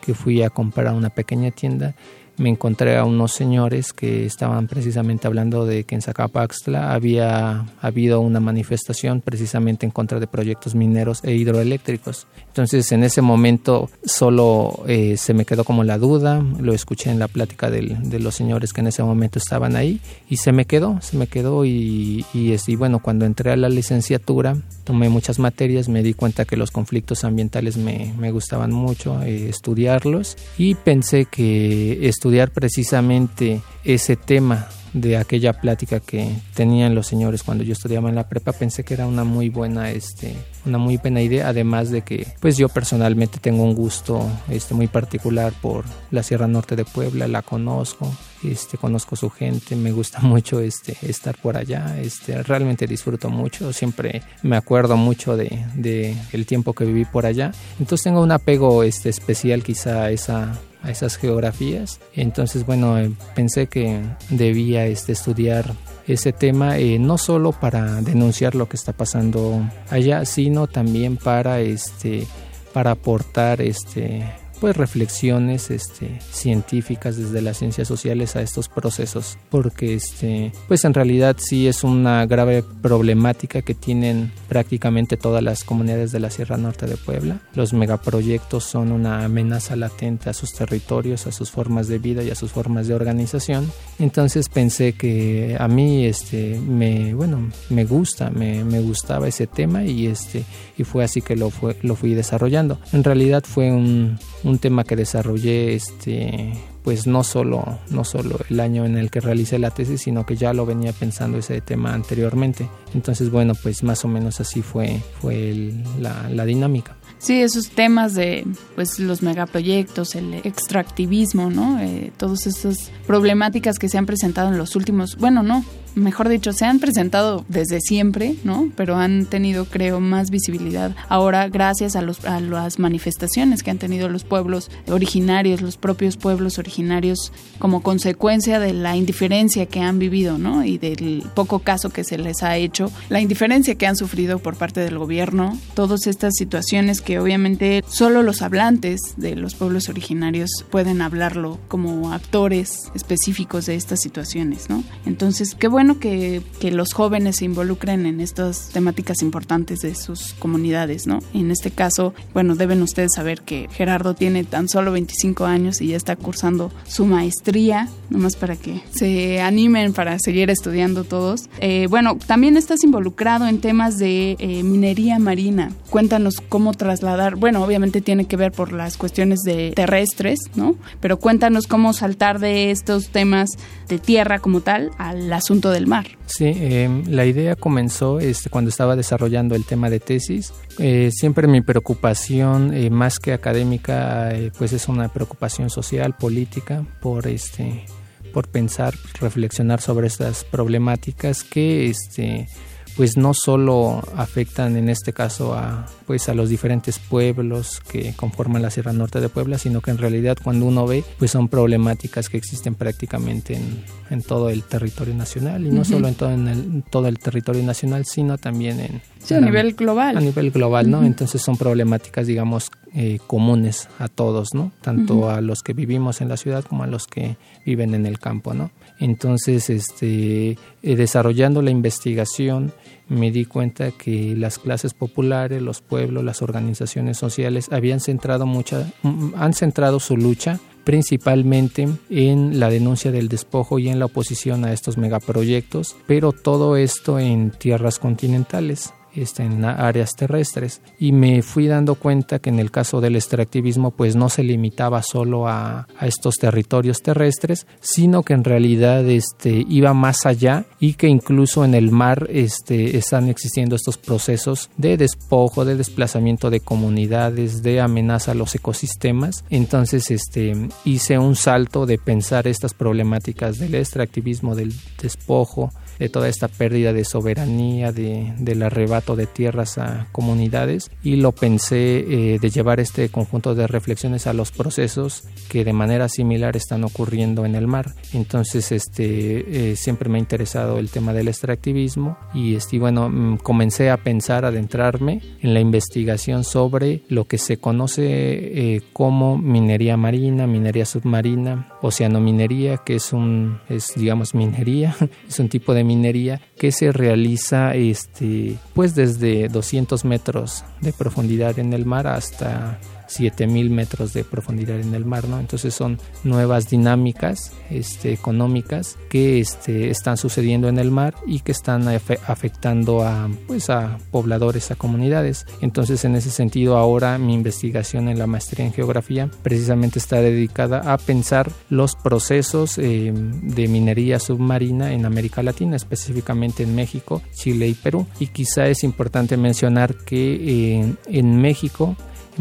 que 0.02 0.14
fui 0.14 0.42
a 0.44 0.50
comprar 0.50 0.94
una 0.94 1.10
pequeña 1.10 1.52
tienda, 1.52 1.96
me 2.40 2.50
encontré 2.50 2.98
a 2.98 3.04
unos 3.04 3.34
señores 3.34 3.94
que 3.94 4.26
estaban 4.26 4.68
precisamente 4.68 5.28
hablando 5.28 5.66
de 5.66 5.84
que 5.84 5.96
en 5.96 6.02
Zacapaxtla 6.02 6.94
había 6.94 7.66
habido 7.82 8.22
una 8.22 8.40
manifestación 8.40 9.22
precisamente 9.22 9.86
en 9.86 9.92
contra 9.92 10.20
de 10.20 10.28
proyectos 10.28 10.74
mineros 10.74 11.20
e 11.24 11.36
hidroeléctricos. 11.36 12.28
Entonces 12.48 12.92
en 12.94 13.04
ese 13.04 13.22
momento 13.22 13.90
solo 14.04 14.84
eh, 14.88 15.18
se 15.18 15.34
me 15.34 15.46
quedó 15.46 15.66
como 15.66 15.84
la 15.84 15.98
duda, 15.98 16.42
lo 16.60 16.74
escuché 16.74 17.12
en 17.12 17.20
la 17.20 17.28
plática 17.28 17.70
de 17.70 18.20
los 18.20 18.36
señores 18.36 18.72
que 18.74 18.82
en 18.82 18.88
ese 18.88 19.04
momento 19.04 19.38
estaban 19.38 19.76
ahí 19.76 20.00
y 20.30 20.38
se 20.38 20.54
me 20.54 20.66
quedó, 20.66 21.00
se 21.02 21.18
me 21.18 21.28
quedó 21.28 21.66
y, 21.66 22.26
y, 22.34 22.76
bueno, 22.76 23.00
cuando 23.00 23.26
entré 23.26 23.52
a 23.52 23.58
la 23.58 23.70
licenciatura 23.70 24.56
tomé 24.86 25.10
muchas 25.10 25.40
materias, 25.40 25.90
me 25.90 26.02
di 26.02 26.14
cuenta 26.14 26.46
que 26.46 26.56
los 26.58 26.72
conflictos 26.72 27.24
ambientales 27.24 27.78
me, 27.78 28.14
me 28.18 28.32
gustaban 28.32 28.72
mucho 28.72 29.22
eh, 29.22 29.50
estudiarlos 29.50 30.38
y 30.58 30.76
pensé 30.76 31.26
que 31.26 32.08
estudiar 32.08 32.29
estudiar 32.30 32.52
precisamente 32.52 33.60
ese 33.84 34.16
tema 34.16 34.68
de 34.94 35.18
aquella 35.18 35.54
plática 35.54 36.00
que 36.00 36.32
tenían 36.54 36.94
los 36.94 37.08
señores 37.08 37.42
cuando 37.42 37.64
yo 37.64 37.74
estudiaba 37.74 38.10
en 38.10 38.16
la 38.16 38.30
prepa 38.30 38.54
pensé 38.54 38.84
que 38.84 38.94
era 38.94 39.08
una 39.08 39.24
muy 39.24 39.50
buena 39.50 39.92
este 39.92 40.36
una 40.66 40.78
muy 40.78 40.98
buena 40.98 41.22
idea 41.22 41.48
además 41.48 41.92
de 41.92 42.02
que 42.02 42.28
pues 42.40 42.58
yo 42.58 42.70
personalmente 42.70 43.40
tengo 43.40 43.64
un 43.64 43.76
gusto 43.76 44.22
este 44.50 44.74
muy 44.74 44.88
particular 44.88 45.54
por 45.62 45.86
la 46.12 46.24
Sierra 46.24 46.48
Norte 46.48 46.76
de 46.76 46.86
Puebla 46.86 47.28
la 47.28 47.44
conozco 47.44 48.12
este 48.44 48.78
conozco 48.78 49.16
su 49.16 49.30
gente 49.30 49.76
me 49.76 49.92
gusta 49.92 50.20
mucho 50.22 50.60
este 50.60 50.98
estar 51.02 51.38
por 51.38 51.58
allá 51.58 52.00
este 52.02 52.42
realmente 52.44 52.88
disfruto 52.88 53.30
mucho 53.30 53.74
siempre 53.74 54.24
me 54.42 54.56
acuerdo 54.56 54.98
mucho 54.98 55.36
de, 55.38 55.66
de 55.76 56.16
el 56.32 56.46
tiempo 56.46 56.74
que 56.74 56.86
viví 56.86 57.06
por 57.06 57.26
allá. 57.26 57.52
Entonces 57.80 58.04
tengo 58.04 58.22
un 58.22 58.32
apego 58.32 58.84
este 58.84 59.10
especial 59.10 59.64
quizá 59.64 60.04
a 60.04 60.12
esa 60.12 60.60
a 60.82 60.92
esas 60.92 61.18
geografías. 61.18 62.00
Entonces, 62.14 62.66
bueno, 62.66 62.98
eh, 62.98 63.12
pensé 63.36 63.68
que 63.68 64.02
debía 64.30 64.86
este, 64.86 65.12
estudiar 65.12 65.74
ese 66.08 66.34
tema 66.34 66.78
eh, 66.78 66.98
no 67.00 67.18
solo 67.18 67.52
para 67.52 68.02
denunciar 68.02 68.56
lo 68.56 68.68
que 68.68 68.78
está 68.78 68.94
pasando 68.94 69.62
allá, 69.90 70.26
sino 70.26 70.68
también 70.68 71.18
para 71.18 71.60
este 71.62 72.26
para 72.74 72.92
aportar 72.92 73.62
este 73.62 74.24
pues 74.60 74.76
reflexiones 74.76 75.72
este, 75.72 76.20
científicas 76.32 77.18
desde 77.18 77.42
las 77.42 77.58
ciencias 77.58 77.88
sociales 77.88 78.36
a 78.36 78.42
estos 78.42 78.70
procesos, 78.70 79.38
porque 79.50 79.94
este, 79.94 80.52
pues 80.68 80.86
en 80.86 80.94
realidad 80.94 81.38
sí 81.40 81.68
es 81.68 81.84
una 81.84 82.26
grave 82.26 82.64
problemática 82.82 83.62
que 83.62 83.74
tienen 83.74 84.32
prácticamente 84.48 85.18
todas 85.18 85.44
las 85.44 85.64
comunidades 85.64 86.12
de 86.12 86.20
la 86.20 86.30
Sierra 86.30 86.58
Norte 86.58 86.86
de 86.86 86.98
Puebla. 86.98 87.40
Los 87.54 87.74
megaproyectos 87.74 88.64
son 88.64 88.92
una 88.92 89.26
amenaza 89.26 89.76
latente 89.76 90.30
a 90.30 90.34
sus 90.34 90.54
territorios, 90.54 91.28
a 91.28 91.32
sus 91.32 91.52
formas 91.52 91.88
de 91.88 92.00
vida 92.00 92.24
y 92.24 92.30
a 92.30 92.36
sus 92.36 92.52
formas 92.52 92.88
de 92.88 92.94
organización. 92.94 93.72
Entonces 94.00 94.50
pensé 94.50 94.94
que 94.94 95.56
a 95.60 95.68
mí 95.68 96.06
este, 96.06 96.60
me, 96.60 97.14
bueno, 97.14 97.50
me 97.70 97.86
gusta, 97.86 98.30
me, 98.30 98.64
me 98.64 98.82
gustaba 98.82 99.28
ese 99.28 99.48
tema 99.48 99.84
y, 99.84 100.08
este, 100.08 100.44
y 100.78 100.84
fue 100.84 101.04
así 101.04 101.22
que 101.22 101.36
lo, 101.36 101.50
fue, 101.50 101.76
lo 101.82 101.96
fui 101.96 102.14
desarrollando. 102.14 102.80
En 102.94 103.04
realidad 103.04 103.44
fue 103.46 103.72
un, 103.72 104.18
un 104.44 104.60
tema 104.60 104.84
que 104.84 104.96
desarrollé 104.96 105.74
este, 105.74 106.54
pues 106.84 107.08
no 107.08 107.24
solo, 107.24 107.80
no 107.90 108.04
solo 108.04 108.40
el 108.50 108.60
año 108.60 108.86
en 108.86 108.98
el 108.98 109.12
que 109.12 109.20
realicé 109.20 109.60
la 109.60 109.72
tesis, 109.72 110.02
sino 110.02 110.26
que 110.26 110.36
ya 110.36 110.54
lo 110.54 110.66
venía 110.66 110.94
pensando 110.94 111.38
ese 111.38 111.62
tema 111.62 111.94
anteriormente. 111.94 112.70
Entonces, 112.94 113.30
bueno, 113.30 113.54
pues 113.62 113.84
más 113.84 114.04
o 114.06 114.08
menos 114.08 114.40
así 114.40 114.62
fue, 114.62 115.02
fue 115.22 115.74
la, 116.00 116.30
la 116.30 116.46
dinámica. 116.46 116.96
Sí, 117.20 117.42
esos 117.42 117.70
temas 117.70 118.14
de 118.16 118.46
pues 118.76 118.98
los 118.98 119.22
megaproyectos, 119.22 120.16
el 120.16 120.36
extractivismo, 120.36 121.50
¿no? 121.50 121.80
Eh, 121.82 122.14
todas 122.16 122.48
esas 122.48 122.92
problemáticas 123.06 123.78
que 123.78 123.90
se 123.90 123.98
han 123.98 124.06
presentado 124.06 124.48
en 124.48 124.58
los 124.58 124.78
últimos, 124.78 125.18
bueno, 125.18 125.44
no, 125.44 125.66
mejor 126.00 126.30
dicho, 126.30 126.54
se 126.54 126.66
han 126.66 126.80
presentado 126.80 127.46
desde 127.48 127.80
siempre, 127.82 128.36
¿no? 128.44 128.72
Pero 128.76 128.98
han 128.98 129.26
tenido, 129.26 129.66
creo, 129.66 130.00
más 130.00 130.30
visibilidad 130.30 130.96
ahora 131.08 131.48
gracias 131.50 131.96
a, 131.96 132.02
los, 132.02 132.26
a 132.26 132.40
las 132.40 132.80
manifestaciones 132.80 133.64
que 133.64 133.72
han 133.72 133.78
tenido 133.78 134.10
los 134.10 134.24
pueblos 134.24 134.70
originarios, 134.88 135.62
los 135.62 135.78
propios 135.78 136.18
pueblos 136.18 136.60
originarios, 136.60 137.32
como 137.58 137.82
consecuencia 137.82 138.60
de 138.60 138.74
la 138.74 138.96
indiferencia 138.96 139.66
que 139.66 139.82
han 139.82 140.00
vivido, 140.00 140.38
¿no? 140.38 140.64
Y 140.64 140.78
del 140.78 141.24
poco 141.34 141.60
caso 141.60 141.90
que 141.90 142.04
se 142.04 142.18
les 142.18 142.44
ha 142.44 142.58
hecho, 142.58 142.92
la 143.10 143.22
indiferencia 143.22 143.76
que 143.76 143.88
han 143.88 143.96
sufrido 143.96 144.40
por 144.40 144.56
parte 144.56 144.82
del 144.82 144.98
gobierno, 144.98 145.58
todas 145.74 146.08
estas 146.08 146.34
situaciones 146.36 147.02
que 147.02 147.20
obviamente 147.20 147.84
solo 147.88 148.24
los 148.24 148.42
hablantes 148.42 149.00
de 149.18 149.36
los 149.36 149.56
pueblos 149.56 149.90
originarios 149.90 150.66
pueden 150.70 151.02
hablarlo 151.02 151.60
como 151.68 152.14
actores 152.14 152.92
específicos 152.94 153.66
de 153.66 153.76
estas 153.76 154.00
situaciones, 154.02 154.70
¿no? 154.70 154.84
Entonces, 155.06 155.56
qué 155.56 155.68
bueno 155.68 155.89
que, 155.98 156.44
que, 156.60 156.72
los 156.72 156.94
jóvenes 156.94 157.38
se 157.38 157.46
involucren 157.46 158.06
en 158.06 158.20
estas 158.20 158.70
temáticas 158.70 159.22
importantes 159.22 159.80
de 159.80 159.96
sus 159.96 160.34
comunidades, 160.34 161.08
¿no? 161.08 161.20
En 161.34 161.50
este 161.50 161.72
caso, 161.72 162.14
bueno, 162.34 162.56
deben 162.56 162.82
ustedes 162.84 163.12
saber 163.16 163.42
que 163.42 163.68
Gerardo 163.72 164.14
tiene 164.14 164.44
tan 164.44 164.70
solo 164.70 164.92
25 164.92 165.46
años 165.46 165.82
y 165.82 165.88
ya 165.88 165.98
está 165.98 166.16
cursando 166.16 166.72
su 166.86 167.06
maestría, 167.06 167.88
nomás 168.10 168.36
para 168.36 168.56
que 168.56 168.82
se 168.92 169.42
animen 169.42 169.94
para 169.94 170.20
seguir 170.20 170.50
estudiando 170.50 171.04
todos. 171.04 171.50
Eh, 171.60 171.88
bueno, 171.90 172.18
también 172.28 172.58
estás 172.58 172.84
involucrado 172.84 173.48
en 173.48 173.62
temas 173.62 173.98
de 173.98 174.36
eh, 174.40 174.64
minería 174.64 175.20
marina. 175.20 175.72
Cuéntanos 175.90 176.42
cómo 176.42 176.74
trasladar, 176.74 177.36
bueno, 177.36 177.64
obviamente 177.64 178.02
tiene 178.02 178.26
que 178.26 178.38
ver 178.38 178.52
por 178.52 178.74
las 178.74 178.98
cuestiones 178.98 179.40
de 179.40 179.72
terrestres, 179.76 180.40
¿no? 180.56 180.76
Pero 181.00 181.18
cuéntanos 181.20 181.68
cómo 181.68 181.94
saltar 181.94 182.40
de 182.40 182.72
estos 182.72 183.10
temas 183.10 183.50
de 183.88 184.00
tierra 184.00 184.40
como 184.40 184.62
tal 184.62 184.92
al 184.98 185.32
asunto 185.34 185.69
del 185.72 185.88
mar. 185.88 186.08
Sí, 186.26 186.46
em, 186.56 187.04
la 187.08 187.26
idea 187.26 187.56
comenzó 187.56 188.20
este, 188.20 188.50
cuando 188.50 188.70
estaba 188.70 188.96
desarrollando 188.96 189.56
el 189.56 189.66
tema 189.66 189.90
de 189.90 190.00
tesis. 190.00 190.54
Eh, 190.78 191.10
siempre 191.12 191.48
mi 191.48 191.62
preocupación, 191.62 192.74
eh, 192.74 192.90
más 192.90 193.20
que 193.20 193.34
académica, 193.34 194.32
eh, 194.32 194.52
pues 194.58 194.74
es 194.74 194.88
una 194.88 195.10
preocupación 195.10 195.70
social, 195.70 196.16
política, 196.16 196.86
por 197.02 197.28
este 197.28 197.86
por 198.34 198.48
pensar, 198.48 198.94
reflexionar 199.20 199.82
sobre 199.82 200.06
estas 200.06 200.44
problemáticas 200.44 201.44
que 201.44 201.90
este 201.90 202.48
pues 202.96 203.18
no 203.18 203.34
solo 203.34 204.02
afectan 204.16 204.78
en 204.78 204.90
este 204.90 205.14
caso 205.14 205.54
a 205.54 205.86
pues 206.06 206.28
a 206.28 206.34
los 206.34 206.50
diferentes 206.50 206.98
pueblos 206.98 207.82
que 207.82 208.14
conforman 208.16 208.62
la 208.64 208.72
Sierra 208.72 208.94
Norte 208.94 209.20
de 209.20 209.30
Puebla, 209.30 209.58
sino 209.58 209.82
que 209.82 209.92
en 209.92 210.00
realidad 210.00 210.38
cuando 210.44 210.66
uno 210.66 210.88
ve 210.88 211.04
pues 211.20 211.32
son 211.32 211.50
problemáticas 211.50 212.30
que 212.30 212.38
existen 212.38 212.76
prácticamente 212.76 213.56
en, 213.56 213.84
en 214.10 214.22
todo 214.24 214.50
el 214.50 214.64
territorio 214.64 215.14
nacional 215.14 215.66
y 215.68 215.72
no 215.72 215.86
solo 215.86 216.08
en 216.08 216.16
todo, 216.16 216.32
en 216.32 216.48
el, 216.48 216.84
todo 216.90 217.08
el 217.08 217.20
territorio 217.20 217.64
nacional, 217.64 218.06
sino 218.06 218.38
también 218.38 218.80
en, 218.80 219.02
sí, 219.24 219.36
a 219.36 219.42
nivel 219.42 219.74
global. 219.74 220.18
A 220.18 220.22
nivel 220.22 220.52
global, 220.52 220.90
¿no? 220.90 221.04
Entonces 221.04 221.42
son 221.42 221.58
problemáticas, 221.58 222.26
digamos, 222.26 222.72
eh, 222.96 223.20
comunes 223.28 223.88
a 224.00 224.08
todos, 224.08 224.56
¿no? 224.56 224.72
Tanto 224.82 225.30
a 225.30 225.42
los 225.42 225.62
que 225.62 225.74
vivimos 225.74 226.22
en 226.22 226.30
la 226.30 226.38
ciudad 226.38 226.64
como 226.64 226.84
a 226.84 226.88
los 226.88 227.06
que 227.06 227.38
viven 227.66 227.94
en 227.94 228.08
el 228.08 228.20
campo, 228.20 228.54
¿no? 228.54 228.72
Entonces, 229.00 229.70
este, 229.70 230.52
eh, 230.52 230.96
desarrollando 230.96 231.62
la 231.62 231.72
investigación, 231.72 232.74
me 233.08 233.32
di 233.32 233.46
cuenta 233.46 233.92
que 233.92 234.36
las 234.36 234.60
clases 234.60 234.94
populares, 234.94 235.62
los 235.62 235.82
pueblos, 235.82 236.24
las 236.24 236.42
organizaciones 236.42 237.18
sociales 237.18 237.70
habían 237.72 238.02
centrado 238.02 238.46
mucha, 238.46 238.92
mm, 239.04 239.34
han 239.36 239.54
centrado 239.54 240.00
su 240.00 240.18
lucha 240.18 240.60
principalmente 240.84 241.88
en 242.10 242.60
la 242.60 242.70
denuncia 242.70 243.12
del 243.12 243.28
despojo 243.28 243.80
y 243.80 243.90
en 243.90 244.00
la 244.00 244.06
oposición 244.06 244.66
a 244.66 244.74
estos 244.74 244.98
megaproyectos, 244.98 245.96
pero 246.08 246.32
todo 246.32 246.78
esto 246.78 247.20
en 247.20 247.52
tierras 247.52 248.00
continentales 248.00 248.92
este, 249.22 249.44
en 249.44 249.66
áreas 249.66 250.12
terrestres 250.16 250.82
y 251.00 251.12
me 251.12 251.42
fui 251.42 251.68
dando 251.68 251.96
cuenta 251.96 252.40
que 252.40 252.50
en 252.50 252.60
el 252.60 252.72
caso 252.72 253.02
del 253.02 253.16
extractivismo 253.16 253.92
pues 253.92 254.16
no 254.16 254.30
se 254.30 254.44
limitaba 254.44 255.04
solo 255.04 255.48
a, 255.48 255.88
a 255.98 256.08
estos 256.08 256.36
territorios 256.36 257.02
terrestres 257.02 257.68
sino 257.82 258.24
que 258.24 258.34
en 258.34 258.44
realidad 258.44 259.08
este, 259.08 259.66
iba 259.68 259.94
más 259.94 260.26
allá 260.26 260.66
y 260.80 260.94
que 260.94 261.08
incluso 261.08 261.66
en 261.66 261.76
el 261.76 261.92
mar 261.92 262.28
este, 262.30 262.98
están 262.98 263.30
existiendo 263.30 263.76
estos 263.76 263.98
procesos 263.98 264.70
de 264.78 264.98
despojo, 264.98 265.66
de 265.66 265.76
desplazamiento 265.76 266.50
de 266.50 266.60
comunidades, 266.60 267.62
de 267.64 267.82
amenaza 267.82 268.32
a 268.32 268.36
los 268.36 268.56
ecosistemas. 268.56 269.44
Entonces 269.50 270.12
este, 270.12 270.54
hice 270.86 271.18
un 271.18 271.36
salto 271.36 271.86
de 271.86 271.98
pensar 271.98 272.48
estas 272.48 272.74
problemáticas 272.74 273.60
del 273.60 273.76
extractivismo, 273.76 274.56
del 274.56 274.74
despojo, 275.02 275.72
de 276.00 276.10
toda 276.10 276.30
esta 276.30 276.48
pérdida 276.48 276.94
de 276.94 277.06
soberanía, 277.06 277.92
de, 277.92 278.34
del 278.40 278.64
arrebato 278.64 279.16
de 279.16 279.28
tierras 279.28 279.78
a 279.78 280.08
comunidades 280.12 280.90
y 281.04 281.18
lo 281.18 281.34
pensé 281.34 282.00
eh, 282.00 282.40
de 282.40 282.50
llevar 282.50 282.80
este 282.80 283.10
conjunto 283.10 283.56
de 283.56 283.68
reflexiones 283.68 284.26
a 284.28 284.34
los 284.34 284.52
procesos 284.52 285.24
que 285.50 285.66
de 285.66 285.74
manera 285.74 286.10
similar 286.10 286.56
están 286.56 286.84
ocurriendo 286.84 287.46
en 287.46 287.56
el 287.56 287.68
mar. 287.68 287.94
Entonces, 288.14 288.72
este, 288.72 289.72
eh, 289.72 289.76
siempre 289.76 290.10
me 290.10 290.18
ha 290.18 290.20
interesado 290.20 290.80
el 290.80 290.90
tema 290.90 291.14
del 291.14 291.28
extractivismo 291.28 292.18
y, 292.34 292.56
este, 292.56 292.80
bueno, 292.80 293.10
mm, 293.10 293.38
comencé 293.38 293.90
a 293.90 293.98
pensar, 293.98 294.46
a 294.46 294.50
adentrarme 294.50 295.22
en 295.42 295.54
la 295.54 295.60
investigación 295.60 296.44
sobre 296.44 297.04
lo 297.10 297.26
que 297.26 297.38
se 297.38 297.58
conoce 297.58 298.06
eh, 298.06 298.82
como 298.94 299.38
minería 299.38 299.98
marina, 299.98 300.48
minería 300.48 300.86
submarina, 300.86 301.74
oceanominería, 301.82 302.78
que 302.78 302.96
es 302.96 303.14
un, 303.14 303.60
es 303.70 303.94
digamos 303.96 304.36
minería, 304.36 304.96
es 305.28 305.40
un 305.40 305.50
tipo 305.50 305.74
de 305.74 305.84
minería 305.90 306.40
que 306.56 306.72
se 306.72 306.92
realiza 306.92 307.74
este, 307.74 308.58
pues 308.76 308.94
desde 308.94 309.48
200 309.48 310.06
metros 310.06 310.64
de 310.82 310.94
profundidad 310.94 311.58
en 311.58 311.74
el 311.74 311.86
mar 311.86 312.06
hasta 312.06 312.80
7000 313.10 313.70
metros 313.70 314.14
de 314.14 314.24
profundidad 314.24 314.80
en 314.80 314.94
el 314.94 315.04
mar, 315.04 315.28
¿no? 315.28 315.40
Entonces 315.40 315.74
son 315.74 316.00
nuevas 316.24 316.70
dinámicas 316.70 317.52
este, 317.70 318.14
económicas 318.14 318.98
que 319.10 319.40
este, 319.40 319.90
están 319.90 320.18
sucediendo 320.18 320.70
en 320.70 320.80
el 320.80 320.92
mar 320.92 321.16
y 321.26 321.40
que 321.40 321.52
están 321.52 321.88
afectando 321.88 323.04
a, 323.04 323.30
pues, 323.48 323.70
a 323.70 323.98
pobladores, 324.12 324.72
a 324.72 324.76
comunidades. 324.76 325.46
Entonces 325.62 326.06
en 326.06 326.16
ese 326.16 326.30
sentido 326.30 326.78
ahora 326.78 327.18
mi 327.18 327.34
investigación 327.34 328.08
en 328.08 328.20
la 328.20 328.28
maestría 328.28 328.66
en 328.66 328.74
geografía 328.74 329.30
precisamente 329.42 330.00
está 330.00 330.22
dedicada 330.22 330.94
a 330.94 330.98
pensar 330.98 331.52
los 331.70 331.96
procesos 331.96 332.78
eh, 332.78 333.12
de 333.14 333.68
minería 333.68 334.20
submarina 334.20 334.94
en 334.94 335.06
América 335.06 335.44
Latina, 335.44 335.76
específicamente 335.76 336.64
en 336.64 336.76
México, 336.76 337.22
Chile 337.34 337.68
y 337.68 337.74
Perú. 337.74 338.06
Y 338.20 338.28
quizá 338.28 338.68
es 338.68 338.84
importante 338.84 339.38
mencionar 339.38 339.96
que 339.96 340.80
eh, 340.80 340.96
en 341.08 341.42
México 341.42 341.96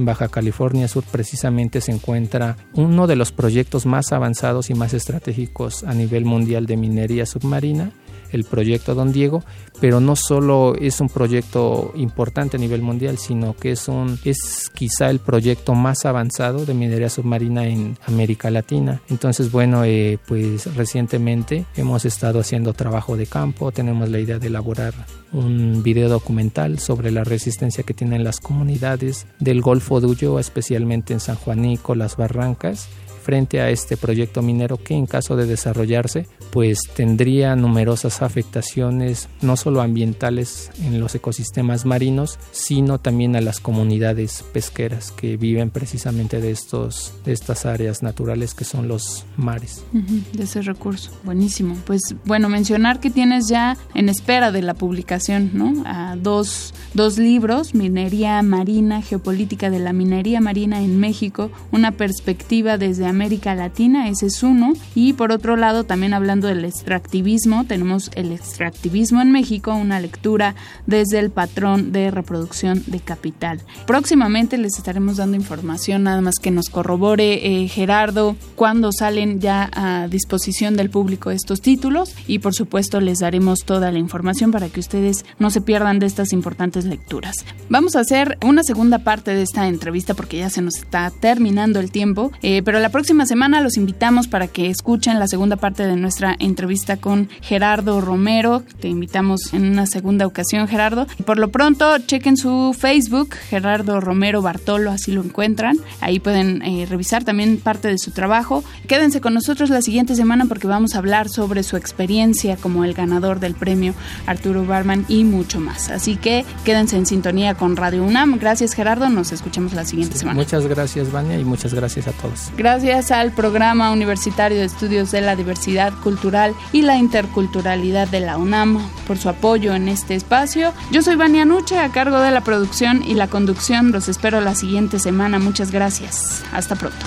Baja 0.04 0.28
California 0.28 0.88
Sur 0.88 1.04
precisamente 1.04 1.80
se 1.80 1.92
encuentra 1.92 2.56
uno 2.74 3.06
de 3.06 3.16
los 3.16 3.32
proyectos 3.32 3.86
más 3.86 4.12
avanzados 4.12 4.70
y 4.70 4.74
más 4.74 4.94
estratégicos 4.94 5.84
a 5.84 5.94
nivel 5.94 6.24
mundial 6.24 6.66
de 6.66 6.76
minería 6.76 7.26
submarina 7.26 7.90
el 8.32 8.44
proyecto 8.44 8.94
Don 8.94 9.12
Diego, 9.12 9.42
pero 9.80 10.00
no 10.00 10.16
solo 10.16 10.74
es 10.74 11.00
un 11.00 11.08
proyecto 11.08 11.92
importante 11.94 12.56
a 12.56 12.60
nivel 12.60 12.82
mundial, 12.82 13.18
sino 13.18 13.54
que 13.54 13.72
es 13.72 13.88
un 13.88 14.18
es 14.24 14.70
quizá 14.74 15.10
el 15.10 15.20
proyecto 15.20 15.74
más 15.74 16.04
avanzado 16.04 16.64
de 16.64 16.74
minería 16.74 17.08
submarina 17.08 17.66
en 17.66 17.96
América 18.06 18.50
Latina. 18.50 19.00
Entonces, 19.08 19.50
bueno, 19.52 19.84
eh, 19.84 20.18
pues 20.26 20.74
recientemente 20.74 21.64
hemos 21.76 22.04
estado 22.04 22.40
haciendo 22.40 22.72
trabajo 22.72 23.16
de 23.16 23.26
campo, 23.26 23.72
tenemos 23.72 24.08
la 24.08 24.18
idea 24.18 24.38
de 24.38 24.48
elaborar 24.48 24.94
un 25.32 25.82
video 25.82 26.08
documental 26.08 26.78
sobre 26.78 27.10
la 27.10 27.24
resistencia 27.24 27.84
que 27.84 27.94
tienen 27.94 28.24
las 28.24 28.40
comunidades 28.40 29.26
del 29.38 29.60
Golfo 29.60 30.00
de 30.00 30.06
Ulloa, 30.06 30.40
especialmente 30.40 31.12
en 31.12 31.20
San 31.20 31.36
Juanico, 31.36 31.94
Las 31.94 32.16
Barrancas, 32.16 32.88
frente 33.28 33.60
a 33.60 33.68
este 33.68 33.98
proyecto 33.98 34.40
minero 34.40 34.82
que 34.82 34.94
en 34.94 35.04
caso 35.04 35.36
de 35.36 35.44
desarrollarse 35.44 36.26
pues 36.50 36.78
tendría 36.96 37.54
numerosas 37.56 38.22
afectaciones 38.22 39.28
no 39.42 39.58
solo 39.58 39.82
ambientales 39.82 40.70
en 40.82 40.98
los 40.98 41.14
ecosistemas 41.14 41.84
marinos 41.84 42.38
sino 42.52 43.00
también 43.00 43.36
a 43.36 43.42
las 43.42 43.60
comunidades 43.60 44.42
pesqueras 44.54 45.12
que 45.12 45.36
viven 45.36 45.68
precisamente 45.68 46.40
de 46.40 46.52
estos 46.52 47.12
de 47.26 47.34
estas 47.34 47.66
áreas 47.66 48.02
naturales 48.02 48.54
que 48.54 48.64
son 48.64 48.88
los 48.88 49.26
mares. 49.36 49.84
De 50.32 50.44
ese 50.44 50.62
recurso. 50.62 51.10
Buenísimo. 51.22 51.76
Pues 51.84 52.00
bueno 52.24 52.48
mencionar 52.48 52.98
que 52.98 53.10
tienes 53.10 53.46
ya 53.46 53.76
en 53.94 54.08
espera 54.08 54.52
de 54.52 54.62
la 54.62 54.72
publicación 54.72 55.50
no 55.52 55.82
a 55.84 56.16
dos, 56.16 56.72
dos 56.94 57.18
libros 57.18 57.74
minería 57.74 58.40
marina 58.40 59.02
geopolítica 59.02 59.68
de 59.68 59.80
la 59.80 59.92
minería 59.92 60.40
marina 60.40 60.80
en 60.80 60.98
México 60.98 61.50
una 61.72 61.92
perspectiva 61.92 62.78
desde 62.78 63.17
América 63.18 63.56
Latina, 63.56 64.08
ese 64.08 64.26
es 64.26 64.44
uno. 64.44 64.74
Y 64.94 65.14
por 65.14 65.32
otro 65.32 65.56
lado, 65.56 65.82
también 65.82 66.14
hablando 66.14 66.46
del 66.46 66.64
extractivismo, 66.64 67.64
tenemos 67.64 68.12
el 68.14 68.30
extractivismo 68.30 69.20
en 69.20 69.32
México, 69.32 69.74
una 69.74 69.98
lectura 69.98 70.54
desde 70.86 71.18
el 71.18 71.30
patrón 71.30 71.90
de 71.90 72.12
reproducción 72.12 72.84
de 72.86 73.00
capital. 73.00 73.60
Próximamente 73.88 74.56
les 74.56 74.78
estaremos 74.78 75.16
dando 75.16 75.36
información, 75.36 76.04
nada 76.04 76.20
más 76.20 76.36
que 76.36 76.52
nos 76.52 76.68
corrobore 76.68 77.64
eh, 77.64 77.66
Gerardo 77.66 78.36
cuando 78.54 78.92
salen 78.92 79.40
ya 79.40 79.68
a 79.72 80.06
disposición 80.06 80.76
del 80.76 80.88
público 80.88 81.32
estos 81.32 81.60
títulos 81.60 82.14
y 82.28 82.38
por 82.38 82.54
supuesto 82.54 83.00
les 83.00 83.18
daremos 83.18 83.64
toda 83.64 83.90
la 83.90 83.98
información 83.98 84.52
para 84.52 84.68
que 84.68 84.78
ustedes 84.78 85.24
no 85.40 85.50
se 85.50 85.60
pierdan 85.60 85.98
de 85.98 86.06
estas 86.06 86.32
importantes 86.32 86.84
lecturas. 86.84 87.34
Vamos 87.68 87.96
a 87.96 88.00
hacer 88.00 88.38
una 88.44 88.62
segunda 88.62 89.00
parte 89.00 89.34
de 89.34 89.42
esta 89.42 89.66
entrevista 89.66 90.14
porque 90.14 90.38
ya 90.38 90.50
se 90.50 90.62
nos 90.62 90.76
está 90.76 91.10
terminando 91.10 91.80
el 91.80 91.90
tiempo, 91.90 92.30
eh, 92.42 92.62
pero 92.64 92.78
la 92.78 92.90
próxima 92.90 93.07
próxima 93.08 93.24
semana 93.24 93.62
los 93.62 93.78
invitamos 93.78 94.28
para 94.28 94.48
que 94.48 94.68
escuchen 94.68 95.18
la 95.18 95.28
segunda 95.28 95.56
parte 95.56 95.86
de 95.86 95.96
nuestra 95.96 96.36
entrevista 96.38 96.98
con 96.98 97.30
Gerardo 97.40 98.02
Romero. 98.02 98.62
Te 98.80 98.88
invitamos 98.88 99.54
en 99.54 99.64
una 99.64 99.86
segunda 99.86 100.26
ocasión, 100.26 100.68
Gerardo. 100.68 101.06
Y 101.18 101.22
por 101.22 101.38
lo 101.38 101.48
pronto, 101.48 101.96
chequen 102.00 102.36
su 102.36 102.76
Facebook, 102.78 103.34
Gerardo 103.48 104.02
Romero 104.02 104.42
Bartolo, 104.42 104.90
así 104.90 105.10
lo 105.10 105.22
encuentran. 105.22 105.78
Ahí 106.02 106.20
pueden 106.20 106.60
eh, 106.60 106.84
revisar 106.84 107.24
también 107.24 107.56
parte 107.56 107.88
de 107.88 107.96
su 107.96 108.10
trabajo. 108.10 108.62
Quédense 108.86 109.22
con 109.22 109.32
nosotros 109.32 109.70
la 109.70 109.80
siguiente 109.80 110.14
semana 110.14 110.44
porque 110.44 110.66
vamos 110.66 110.94
a 110.94 110.98
hablar 110.98 111.30
sobre 111.30 111.62
su 111.62 111.78
experiencia 111.78 112.58
como 112.58 112.84
el 112.84 112.92
ganador 112.92 113.40
del 113.40 113.54
premio 113.54 113.94
Arturo 114.26 114.66
Barman 114.66 115.06
y 115.08 115.24
mucho 115.24 115.60
más. 115.60 115.88
Así 115.88 116.16
que 116.16 116.44
quédense 116.66 116.98
en 116.98 117.06
sintonía 117.06 117.54
con 117.54 117.74
Radio 117.74 118.04
UNAM. 118.04 118.36
Gracias, 118.38 118.74
Gerardo. 118.74 119.08
Nos 119.08 119.32
escuchamos 119.32 119.72
la 119.72 119.86
siguiente 119.86 120.18
semana. 120.18 120.38
Muchas 120.38 120.66
gracias, 120.66 121.10
Vania, 121.10 121.38
y 121.38 121.44
muchas 121.46 121.72
gracias 121.72 122.06
a 122.06 122.12
todos. 122.12 122.52
Al 122.98 123.30
Programa 123.30 123.92
Universitario 123.92 124.58
de 124.58 124.64
Estudios 124.64 125.12
de 125.12 125.20
la 125.20 125.36
Diversidad 125.36 125.92
Cultural 126.02 126.52
y 126.72 126.82
la 126.82 126.96
Interculturalidad 126.96 128.08
de 128.08 128.18
la 128.18 128.36
UNAM 128.36 128.84
por 129.06 129.18
su 129.18 129.28
apoyo 129.28 129.72
en 129.72 129.86
este 129.86 130.16
espacio. 130.16 130.72
Yo 130.90 131.00
soy 131.00 131.14
Vania 131.14 131.44
Nuche, 131.44 131.78
a 131.78 131.90
cargo 131.90 132.18
de 132.18 132.32
la 132.32 132.40
producción 132.40 133.04
y 133.04 133.14
la 133.14 133.28
conducción. 133.28 133.92
Los 133.92 134.08
espero 134.08 134.40
la 134.40 134.56
siguiente 134.56 134.98
semana. 134.98 135.38
Muchas 135.38 135.70
gracias. 135.70 136.42
Hasta 136.52 136.74
pronto. 136.74 137.06